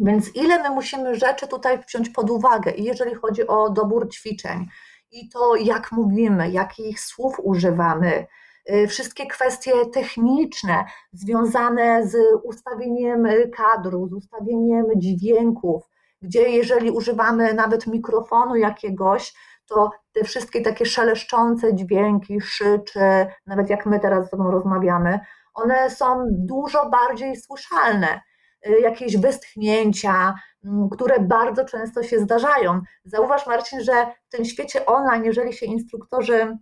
[0.00, 4.66] Więc ile my musimy rzeczy tutaj wziąć pod uwagę, jeżeli chodzi o dobór ćwiczeń,
[5.10, 8.26] i to jak mówimy, jakich słów używamy,
[8.70, 15.90] Y, wszystkie kwestie techniczne związane z ustawieniem kadru, z ustawieniem dźwięków,
[16.22, 19.34] gdzie jeżeli używamy nawet mikrofonu jakiegoś,
[19.66, 25.20] to te wszystkie takie szeleszczące dźwięki, szyczy, nawet jak my teraz z tobą rozmawiamy,
[25.54, 28.20] one są dużo bardziej słyszalne.
[28.66, 30.34] Y, jakieś westchnięcia,
[30.64, 32.80] mm, które bardzo często się zdarzają.
[33.04, 36.58] Zauważ, Marcin, że w tym świecie online, jeżeli się instruktorzy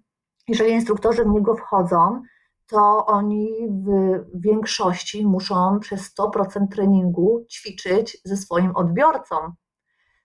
[0.48, 2.22] jeżeli instruktorzy w niego wchodzą,
[2.66, 3.90] to oni w
[4.34, 9.36] większości muszą przez 100% treningu ćwiczyć ze swoim odbiorcą.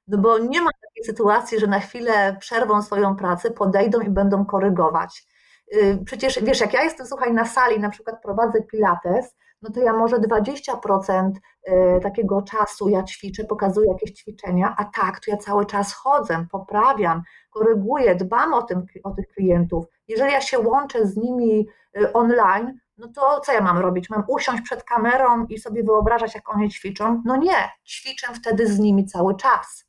[0.08, 4.46] No bo nie ma takiej sytuacji, że na chwilę przerwą swoją pracę, podejdą i będą
[4.46, 5.28] korygować.
[5.74, 9.80] Y, przecież wiesz, jak ja jestem, słuchaj, na sali, na przykład prowadzę pilates, no to
[9.80, 11.32] ja może 20%
[11.68, 16.46] y, takiego czasu ja ćwiczę, pokazuję jakieś ćwiczenia, a tak, to ja cały czas chodzę,
[16.52, 19.86] poprawiam, koryguję, dbam o, tym, o tych klientów.
[20.08, 24.10] Jeżeli ja się łączę z nimi y, online, no to co ja mam robić?
[24.10, 27.22] Mam usiąść przed kamerą i sobie wyobrażać, jak oni ćwiczą?
[27.26, 29.86] No nie, ćwiczę wtedy z nimi cały czas.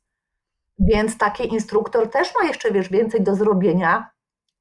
[0.79, 4.09] Więc taki instruktor też ma jeszcze wiesz, więcej do zrobienia,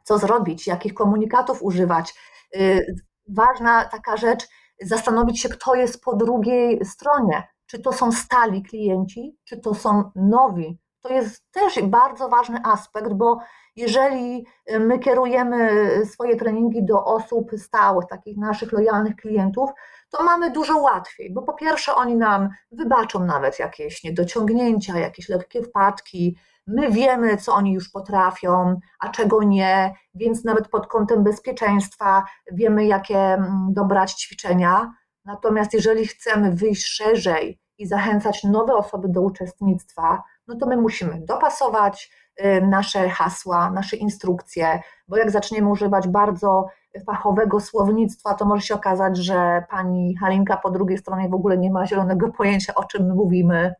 [0.04, 2.14] co zrobić, jakich komunikatów używać.
[2.56, 2.96] Y,
[3.28, 4.48] ważna taka rzecz,
[4.80, 7.48] zastanowić się, kto jest po drugiej stronie.
[7.66, 10.78] Czy to są stali klienci, czy to są nowi.
[11.00, 13.38] To jest też bardzo ważny aspekt, bo
[13.76, 14.46] jeżeli
[14.80, 15.70] my kierujemy
[16.06, 19.70] swoje treningi do osób stałych, takich naszych lojalnych klientów,
[20.10, 25.62] to mamy dużo łatwiej, bo po pierwsze oni nam wybaczą nawet jakieś niedociągnięcia, jakieś lekkie
[25.62, 26.36] wpadki,
[26.66, 32.86] My wiemy, co oni już potrafią, a czego nie, więc nawet pod kątem bezpieczeństwa wiemy,
[32.86, 34.92] jakie mm, dobrać ćwiczenia.
[35.24, 41.20] Natomiast jeżeli chcemy wyjść szerzej i zachęcać nowe osoby do uczestnictwa, no to my musimy
[41.20, 42.10] dopasować
[42.40, 46.66] y, nasze hasła, nasze instrukcje, bo jak zaczniemy używać bardzo
[47.06, 51.70] fachowego słownictwa, to może się okazać, że pani Halinka po drugiej stronie w ogóle nie
[51.70, 53.74] ma zielonego pojęcia, o czym my mówimy.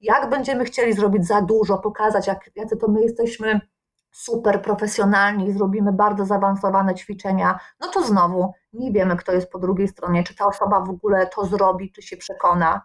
[0.00, 3.60] Jak będziemy chcieli zrobić za dużo, pokazać, jak, jacy to my jesteśmy
[4.12, 9.88] super profesjonalni, zrobimy bardzo zaawansowane ćwiczenia, no to znowu nie wiemy, kto jest po drugiej
[9.88, 12.82] stronie, czy ta osoba w ogóle to zrobi, czy się przekona.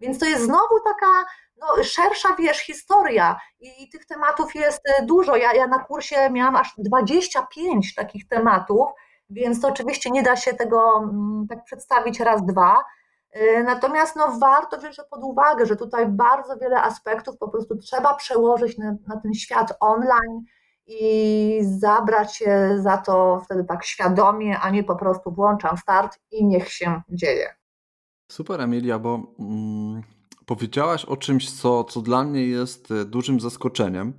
[0.00, 1.24] Więc to jest znowu taka
[1.60, 5.36] no, szersza, wiesz, historia i, i tych tematów jest e, dużo.
[5.36, 8.88] Ja, ja na kursie miałam aż 25 takich tematów,
[9.30, 12.76] więc to oczywiście nie da się tego mm, tak przedstawić raz, dwa.
[13.34, 18.14] E, natomiast no, warto wziąć pod uwagę, że tutaj bardzo wiele aspektów po prostu trzeba
[18.14, 20.44] przełożyć na, na ten świat online
[20.86, 26.44] i zabrać się za to wtedy tak świadomie, a nie po prostu włączam start i
[26.44, 27.54] niech się dzieje.
[28.30, 30.02] Super, Emilia, bo mm,
[30.46, 34.12] powiedziałaś o czymś, co, co dla mnie jest e, dużym zaskoczeniem.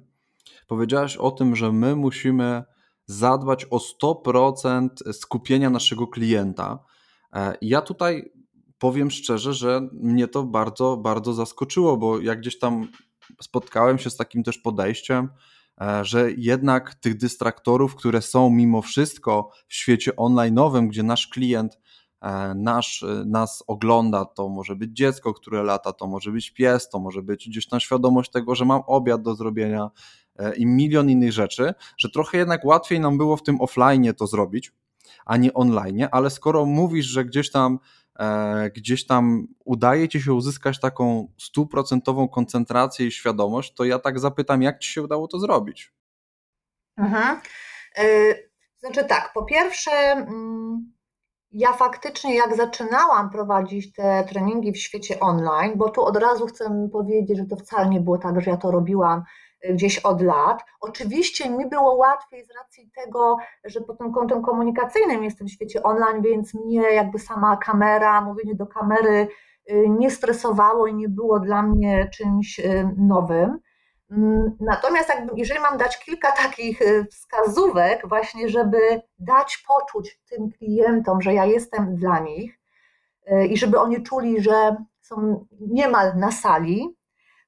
[0.68, 2.64] Powiedziałaś o tym, że my musimy
[3.06, 6.80] zadbać o 100% skupienia naszego klienta.
[7.34, 8.32] E, ja tutaj
[8.78, 12.88] powiem szczerze, że mnie to bardzo, bardzo zaskoczyło, bo jak gdzieś tam
[13.42, 15.30] spotkałem się z takim też podejściem,
[15.82, 21.78] e, że jednak tych dystraktorów, które są mimo wszystko w świecie online'owym, gdzie nasz klient
[22.26, 26.90] E, nasz, e, nas ogląda, to może być dziecko, które lata, to może być pies,
[26.90, 29.90] to może być gdzieś tam świadomość tego, że mam obiad do zrobienia
[30.58, 34.72] i milion innych rzeczy, że trochę jednak łatwiej nam było w tym offline to zrobić,
[35.26, 37.80] a nie online, ale skoro mówisz, że gdzieś tam
[38.76, 44.62] gdzieś tam udaje ci się uzyskać taką stuprocentową koncentrację i świadomość, to ja tak zapytam,
[44.62, 45.94] jak ci się udało to zrobić?
[46.98, 47.40] Mhm.
[48.80, 50.94] Znaczy tak, po pierwsze, mm,
[51.52, 56.90] ja faktycznie, jak zaczynałam prowadzić te treningi w świecie online, bo tu od razu chcę
[56.92, 59.24] powiedzieć, że to wcale nie było tak, że ja to robiłam
[59.70, 60.64] gdzieś od lat.
[60.82, 65.84] Oczywiście mi było łatwiej z racji tego, że pod tym kątem komunikacyjnym jestem w świecie
[65.84, 69.28] online, więc mnie jakby sama kamera, mówienie do kamery
[69.72, 73.60] y, nie stresowało i nie było dla mnie czymś y, nowym.
[74.12, 80.52] Mm, natomiast jakby, jeżeli mam dać kilka takich y, wskazówek, właśnie, żeby dać poczuć tym
[80.52, 82.60] klientom, że ja jestem dla nich
[83.50, 86.98] i żeby oni czuli, że są niemal na sali,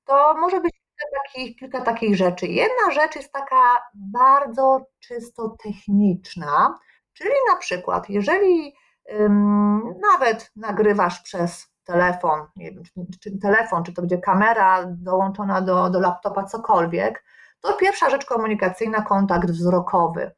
[0.06, 2.48] to może być kilka takich, kilka takich rzeczy.
[2.48, 6.80] Jedna rzecz jest taka bardzo czysto techniczna,
[7.14, 8.74] czyli na przykład, jeżeli
[10.02, 15.90] nawet nagrywasz przez telefon, nie wiem, czy, czy, telefon, czy to będzie kamera dołączona do,
[15.90, 17.24] do laptopa, cokolwiek,
[17.62, 20.32] to pierwsza rzecz komunikacyjna, kontakt wzrokowy.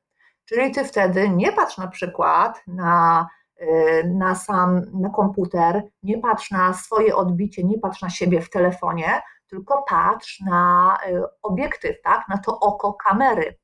[0.45, 3.27] Czyli ty wtedy nie patrz na przykład na,
[3.61, 8.49] y, na sam na komputer, nie patrz na swoje odbicie, nie patrz na siebie w
[8.49, 12.25] telefonie, tylko patrz na y, obiektyw, tak?
[12.29, 13.57] na to oko kamery.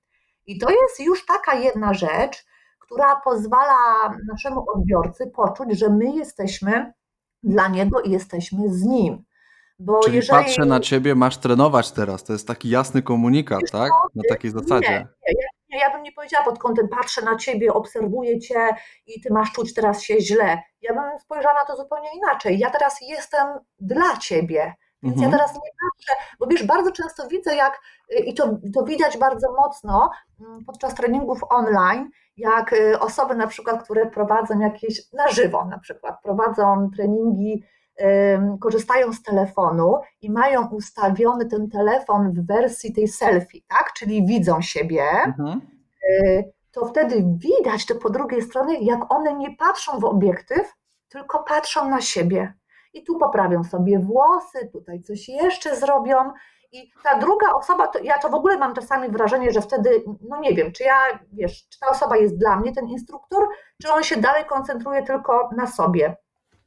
[0.45, 2.45] I to jest już taka jedna rzecz,
[2.79, 6.93] która pozwala naszemu odbiorcy poczuć, że my jesteśmy
[7.43, 9.23] dla niego i jesteśmy z nim.
[9.79, 10.43] Bo Czyli jeżeli...
[10.43, 12.23] patrzę na ciebie, masz trenować teraz.
[12.23, 13.91] To jest taki jasny komunikat, Wiesz tak?
[14.15, 14.89] Na takiej zasadzie.
[14.89, 18.69] Nie, nie, nie, ja bym nie powiedziała pod kątem patrzę na ciebie, obserwuję cię
[19.05, 20.61] i ty masz czuć teraz się źle.
[20.81, 22.59] Ja bym spojrzała na to zupełnie inaczej.
[22.59, 23.47] Ja teraz jestem
[23.79, 24.73] dla ciebie.
[25.05, 25.31] Więc mhm.
[25.31, 27.81] ja teraz nie patrzę, bo wiesz, bardzo często widzę, jak
[28.25, 33.83] i to, to widać bardzo mocno mm, podczas treningów online, jak y, osoby na przykład,
[33.83, 37.63] które prowadzą jakieś na żywo, na przykład prowadzą treningi,
[38.59, 43.93] korzystają z telefonu i mają ustawiony ten telefon w wersji tej selfie, tak?
[43.93, 45.03] Czyli widzą siebie.
[45.25, 45.61] Mhm.
[46.09, 50.73] Y, to wtedy widać to po drugiej stronie, jak one nie patrzą w obiektyw,
[51.09, 52.53] tylko patrzą na siebie.
[52.95, 56.15] I tu poprawią sobie włosy, tutaj coś jeszcze zrobią.
[56.71, 60.39] I ta druga osoba, to ja to w ogóle mam czasami wrażenie, że wtedy, no
[60.39, 63.47] nie wiem, czy ja, wiesz, czy ta osoba jest dla mnie, ten instruktor,
[63.81, 66.15] czy on się dalej koncentruje tylko na sobie.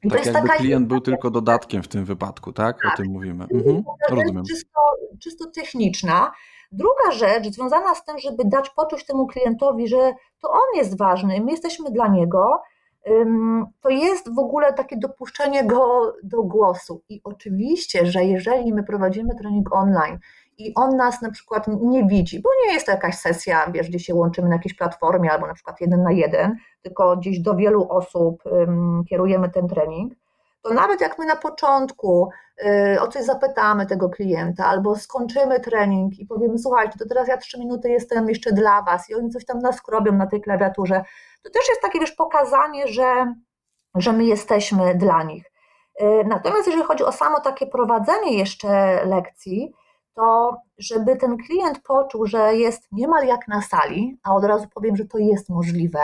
[0.03, 2.83] I tak to jakby taka klient był tylko dodatkiem w tym wypadku, tak?
[2.83, 2.95] tak.
[2.95, 3.47] O tym mówimy.
[3.55, 3.83] Mhm.
[4.11, 4.45] Rozumiem.
[4.45, 4.81] Czysto,
[5.23, 6.33] czysto techniczna.
[6.73, 10.13] Druga rzecz związana z tym, żeby dać poczuć temu klientowi, że
[10.43, 12.63] to on jest ważny, my jesteśmy dla niego,
[13.81, 17.03] to jest w ogóle takie dopuszczenie go do głosu.
[17.09, 20.19] I oczywiście, że jeżeli my prowadzimy trening online
[20.59, 23.99] i on nas na przykład nie widzi, bo nie jest to jakaś sesja, wiesz, gdzie
[23.99, 27.89] się łączymy na jakiejś platformie albo na przykład jeden na jeden, tylko gdzieś do wielu
[27.89, 28.43] osób
[29.09, 30.13] kierujemy ten trening,
[30.69, 32.31] to nawet jak my na początku
[32.95, 37.37] y, o coś zapytamy tego klienta, albo skończymy trening i powiemy, słuchajcie, to teraz ja
[37.37, 41.05] trzy minuty jestem jeszcze dla Was i oni coś tam naskrobią na tej klawiaturze,
[41.43, 43.35] to też jest takie, wiesz, pokazanie, że,
[43.95, 45.45] że my jesteśmy dla nich.
[46.03, 49.73] Y, natomiast jeżeli chodzi o samo takie prowadzenie jeszcze lekcji,
[50.15, 54.97] to żeby ten klient poczuł, że jest niemal jak na sali, a od razu powiem,
[54.97, 56.01] że to jest możliwe,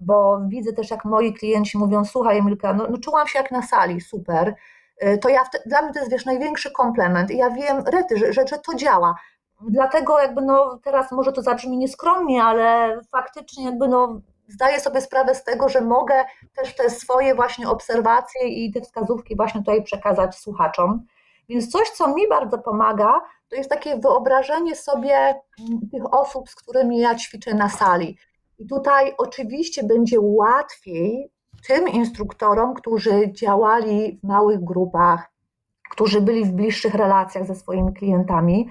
[0.00, 3.62] bo widzę też, jak moi klienci mówią: Słuchaj, Emilka, no, no czułam się jak na
[3.62, 4.54] sali, super.
[5.02, 8.32] Y, to ja, dla mnie to jest wiesz, największy komplement i ja wiem, rety, że,
[8.32, 9.14] że, że to działa.
[9.60, 15.34] Dlatego jakby no teraz może to zabrzmi nieskromnie, ale faktycznie jakby no zdaję sobie sprawę
[15.34, 16.24] z tego, że mogę
[16.56, 21.06] też te swoje właśnie obserwacje i te wskazówki właśnie tutaj przekazać słuchaczom.
[21.48, 26.54] Więc coś, co mi bardzo pomaga, to jest takie wyobrażenie sobie mm, tych osób, z
[26.54, 28.18] którymi ja ćwiczę na sali.
[28.58, 31.32] I tutaj oczywiście będzie łatwiej
[31.66, 35.32] tym instruktorom, którzy działali w małych grupach,
[35.90, 38.68] którzy byli w bliższych relacjach ze swoimi klientami,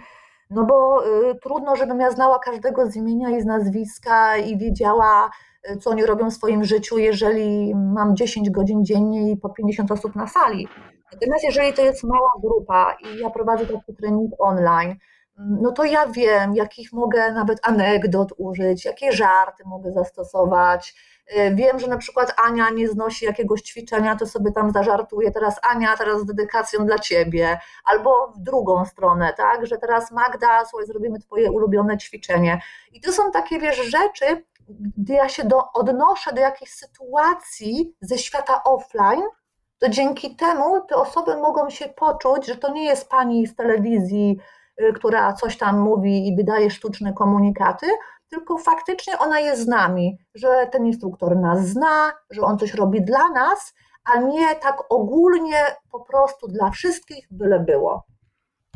[0.50, 5.30] no bo y, trudno, żebym ja znała każdego z imienia i z nazwiska i wiedziała,
[5.72, 9.92] y, co oni robią w swoim życiu, jeżeli mam 10 godzin dziennie i po 50
[9.92, 10.68] osób na sali.
[11.14, 14.96] Natomiast jeżeli to jest mała grupa i ja prowadzę taki trening online,
[15.38, 20.96] no to ja wiem, jakich mogę nawet anegdot użyć, jakie żarty mogę zastosować.
[21.38, 25.32] Y, wiem, że na przykład Ania nie znosi jakiegoś ćwiczenia, to sobie tam zażartuję.
[25.32, 30.66] Teraz Ania, teraz z dedykacją dla ciebie, albo w drugą stronę, tak, że teraz Magda,
[30.66, 32.62] słuchaj, zrobimy twoje ulubione ćwiczenie.
[32.94, 34.46] I to są takie, wiesz, rzeczy,
[34.98, 39.24] gdy ja się do, odnoszę do jakichś sytuacji ze świata offline,
[39.80, 44.40] to dzięki temu te osoby mogą się poczuć, że to nie jest pani z telewizji,
[44.96, 47.88] która coś tam mówi i wydaje sztuczne komunikaty,
[48.30, 53.02] tylko faktycznie ona jest z nami, że ten instruktor nas zna, że on coś robi
[53.02, 53.74] dla nas,
[54.06, 55.62] a nie tak ogólnie
[55.92, 58.04] po prostu dla wszystkich byle było.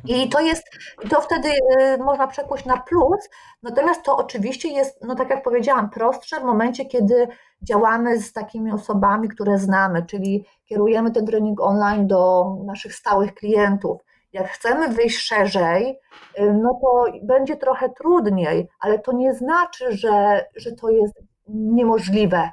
[0.06, 0.64] I to jest,
[1.10, 3.30] to wtedy y, można przekuć na plus,
[3.64, 7.28] natomiast to oczywiście jest, no tak jak powiedziałam, prostsze w momencie, kiedy
[7.62, 14.02] działamy z takimi osobami, które znamy, czyli kierujemy ten trening online do naszych stałych klientów.
[14.34, 16.00] Jak chcemy wyjść szerzej,
[16.40, 21.14] y, no to będzie trochę trudniej, ale to nie znaczy, że, że to jest
[21.48, 22.50] niemożliwe.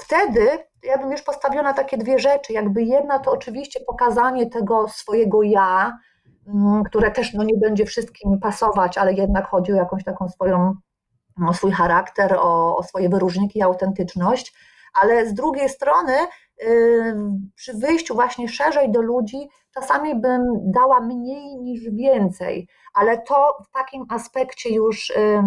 [0.00, 0.48] Wtedy
[0.82, 2.52] ja bym już postawiła na takie dwie rzeczy.
[2.52, 5.98] Jakby jedna to oczywiście pokazanie tego swojego ja,
[6.46, 10.74] Mm, które też no, nie będzie wszystkim pasować, ale jednak chodzi o jakąś taką swoją,
[11.48, 14.54] o swój charakter, o, o swoje wyróżniki i autentyczność.
[14.94, 16.12] Ale z drugiej strony,
[16.62, 17.16] yy,
[17.54, 19.48] przy wyjściu właśnie szerzej do ludzi,
[19.80, 25.42] czasami bym dała mniej niż więcej, ale to w takim aspekcie już yy,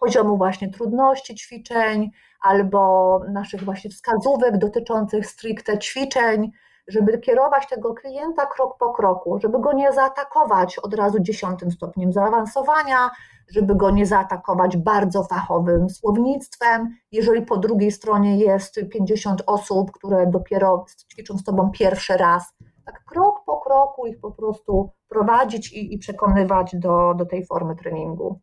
[0.00, 6.50] poziomu właśnie trudności ćwiczeń albo naszych właśnie wskazówek dotyczących stricte ćwiczeń,
[6.88, 12.12] żeby kierować tego klienta krok po kroku, żeby go nie zaatakować od razu dziesiątym stopniem
[12.12, 13.10] zaawansowania,
[13.50, 16.96] żeby go nie zaatakować bardzo fachowym słownictwem.
[17.12, 22.55] Jeżeli po drugiej stronie jest 50 osób, które dopiero ćwiczą z Tobą pierwszy raz,
[22.86, 27.76] tak krok po kroku ich po prostu prowadzić i, i przekonywać do, do tej formy
[27.76, 28.40] treningu.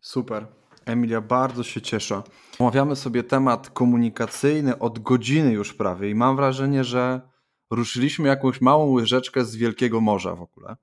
[0.00, 0.46] Super.
[0.86, 2.22] Emilia, bardzo się cieszę.
[2.58, 7.20] Omawiamy sobie temat komunikacyjny od godziny już prawie i mam wrażenie, że
[7.70, 10.76] ruszyliśmy jakąś małą łyżeczkę z Wielkiego Morza w ogóle.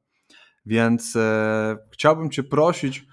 [0.66, 3.08] Więc e, chciałbym Cię prosić,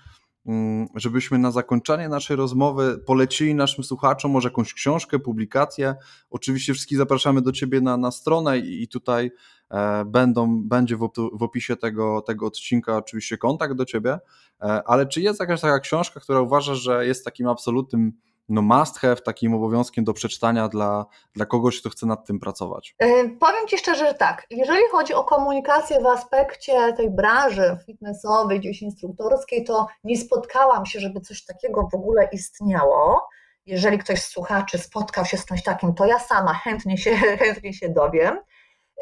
[0.95, 5.95] żebyśmy na zakończenie naszej rozmowy polecili naszym słuchaczom może jakąś książkę, publikację.
[6.31, 9.31] Oczywiście wszystkich zapraszamy do Ciebie na, na stronę i, tutaj
[9.71, 14.19] e, będą, będzie w, w opisie tego, tego odcinka oczywiście kontakt do Ciebie,
[14.61, 18.13] e, ale czy jest jakaś taka książka, która uważasz, że jest takim absolutnym
[18.49, 22.95] no must have, takim obowiązkiem do przeczytania dla, dla kogoś, kto chce nad tym pracować?
[22.99, 24.47] E, powiem Ci szczerze, że tak.
[24.51, 31.01] Jeżeli chodzi o komunikację w aspekcie tej branży fitnessowej, gdzieś instruktorskiej, to nie spotkałam się,
[31.01, 33.29] żeby coś takiego w ogóle istniało.
[33.67, 37.73] Jeżeli ktoś z słuchaczy spotkał się z czymś takim, to ja sama chętnie się, chętnie
[37.73, 38.39] się dowiem.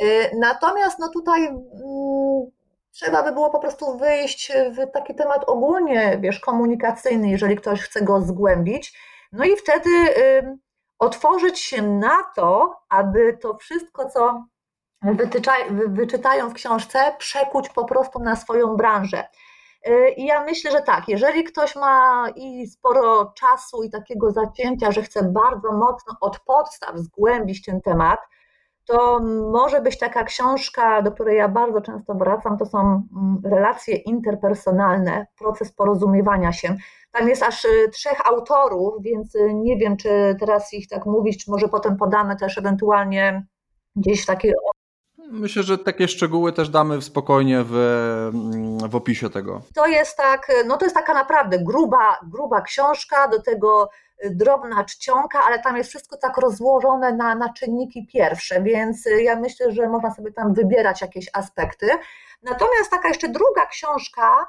[0.01, 2.51] E, natomiast no tutaj mm,
[2.91, 8.03] trzeba by było po prostu wyjść w taki temat ogólnie, wiesz, komunikacyjny, jeżeli ktoś chce
[8.03, 8.93] go zgłębić
[9.33, 9.91] no i wtedy
[10.99, 14.45] otworzyć się na to, aby to wszystko, co
[15.89, 19.29] wyczytają w książce, przekuć po prostu na swoją branżę.
[19.89, 24.93] Y, I ja myślę, że tak, jeżeli ktoś ma i sporo czasu i takiego zacięcia,
[24.93, 28.21] że chce bardzo mocno od podstaw zgłębić ten temat,
[28.85, 29.21] to
[29.53, 35.27] może być taka książka, do której ja bardzo często wracam, to są mm, relacje interpersonalne,
[35.39, 36.77] proces porozumiewania się.
[37.13, 41.45] Tam jest aż y, trzech autorów, więc y, nie wiem, czy teraz ich tak mówić,
[41.45, 43.47] czy może potem podamy też ewentualnie
[43.97, 44.53] gdzieś takie
[45.33, 47.73] Myślę, że takie szczegóły też damy spokojnie w,
[48.89, 49.63] w opisie tego.
[49.75, 53.91] To jest tak, no to jest taka naprawdę gruba, gruba książka, do tego
[54.31, 59.73] drobna czcionka, ale tam jest wszystko tak rozłożone na, na czynniki pierwsze, więc ja myślę,
[59.73, 61.89] że można sobie tam wybierać jakieś aspekty.
[62.43, 64.47] Natomiast taka jeszcze druga książka,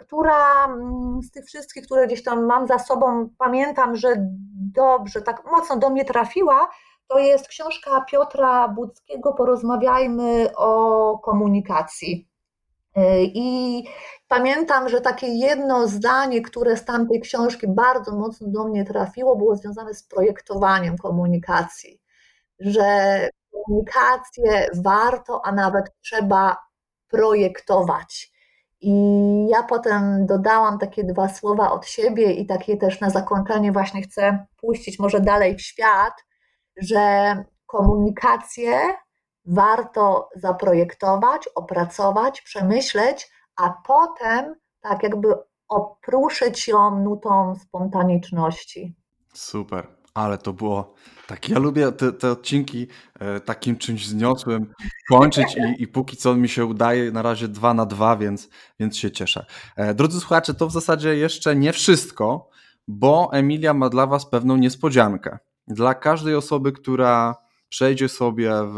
[0.00, 4.14] która mm, z tych wszystkich, które gdzieś tam mam za sobą, pamiętam, że
[4.74, 6.70] dobrze, tak mocno do mnie trafiła,
[7.08, 12.28] to jest książka Piotra Budzkiego Porozmawiajmy o komunikacji.
[13.22, 13.84] I
[14.28, 19.56] pamiętam, że takie jedno zdanie, które z tamtej książki bardzo mocno do mnie trafiło, było
[19.56, 22.00] związane z projektowaniem komunikacji.
[22.60, 26.56] Że komunikację warto, a nawet trzeba
[27.08, 28.34] projektować.
[28.80, 28.92] I
[29.48, 34.46] ja potem dodałam takie dwa słowa od siebie i takie też na zakończenie właśnie chcę
[34.56, 36.12] puścić może dalej w świat,
[36.76, 37.34] że
[37.66, 38.80] komunikację
[39.46, 45.34] warto zaprojektować, opracować, przemyśleć, a potem tak jakby
[45.68, 48.94] opruszyć ją nutą spontaniczności.
[49.34, 50.94] Super, ale to było
[51.26, 51.48] tak.
[51.48, 52.86] Ja lubię te, te odcinki
[53.20, 54.72] e, takim czymś zniosłym
[55.08, 58.48] kończyć i, i póki co mi się udaje na razie dwa na dwa, więc,
[58.80, 59.46] więc się cieszę.
[59.76, 62.48] E, drodzy słuchacze, to w zasadzie jeszcze nie wszystko,
[62.88, 65.38] bo Emilia ma dla Was pewną niespodziankę.
[65.68, 67.43] Dla każdej osoby, która
[67.74, 68.76] przejdzie sobie w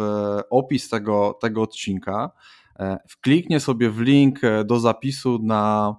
[0.50, 2.30] opis tego, tego odcinka,
[2.78, 5.96] e, wkliknie sobie w link e, do zapisu na,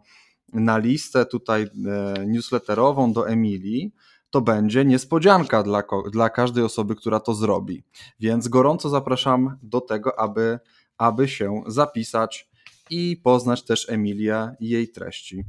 [0.53, 3.91] na listę tutaj e, newsletterową do Emilii,
[4.29, 7.83] to będzie niespodzianka dla, dla każdej osoby, która to zrobi.
[8.19, 10.59] Więc gorąco zapraszam do tego, aby,
[10.97, 12.49] aby się zapisać
[12.89, 15.43] i poznać też Emilię i jej treści.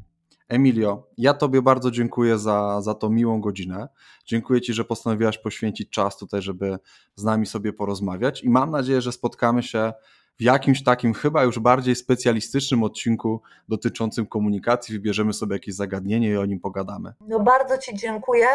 [0.49, 3.89] Emilio, ja Tobie bardzo dziękuję za, za tą miłą godzinę.
[4.27, 6.79] Dziękuję Ci, że postanowiłaś poświęcić czas tutaj, żeby
[7.17, 9.93] z nami sobie porozmawiać i mam nadzieję, że spotkamy się
[10.39, 14.95] w jakimś takim chyba już bardziej specjalistycznym odcinku dotyczącym komunikacji.
[14.95, 17.13] Wybierzemy sobie jakieś zagadnienie i o nim pogadamy.
[17.29, 18.47] No bardzo Ci dziękuję.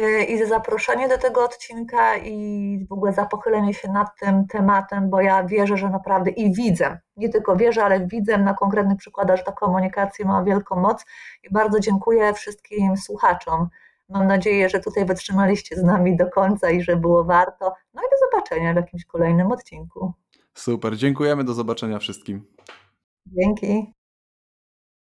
[0.00, 4.46] Y, i za zaproszenie do tego odcinka i w ogóle za pochylenie się nad tym
[4.46, 8.98] tematem, bo ja wierzę, że naprawdę i widzę, nie tylko wierzę, ale widzę na konkretnych
[8.98, 11.04] przykładach, że ta komunikacja ma wielką moc
[11.42, 13.68] i bardzo dziękuję wszystkim słuchaczom.
[14.08, 17.74] Mam nadzieję, że tutaj wytrzymaliście z nami do końca i że było warto.
[17.94, 20.12] No i do zobaczenia w jakimś kolejnym odcinku.
[20.54, 22.46] Super, dziękujemy, do zobaczenia wszystkim.
[23.26, 23.92] Dzięki.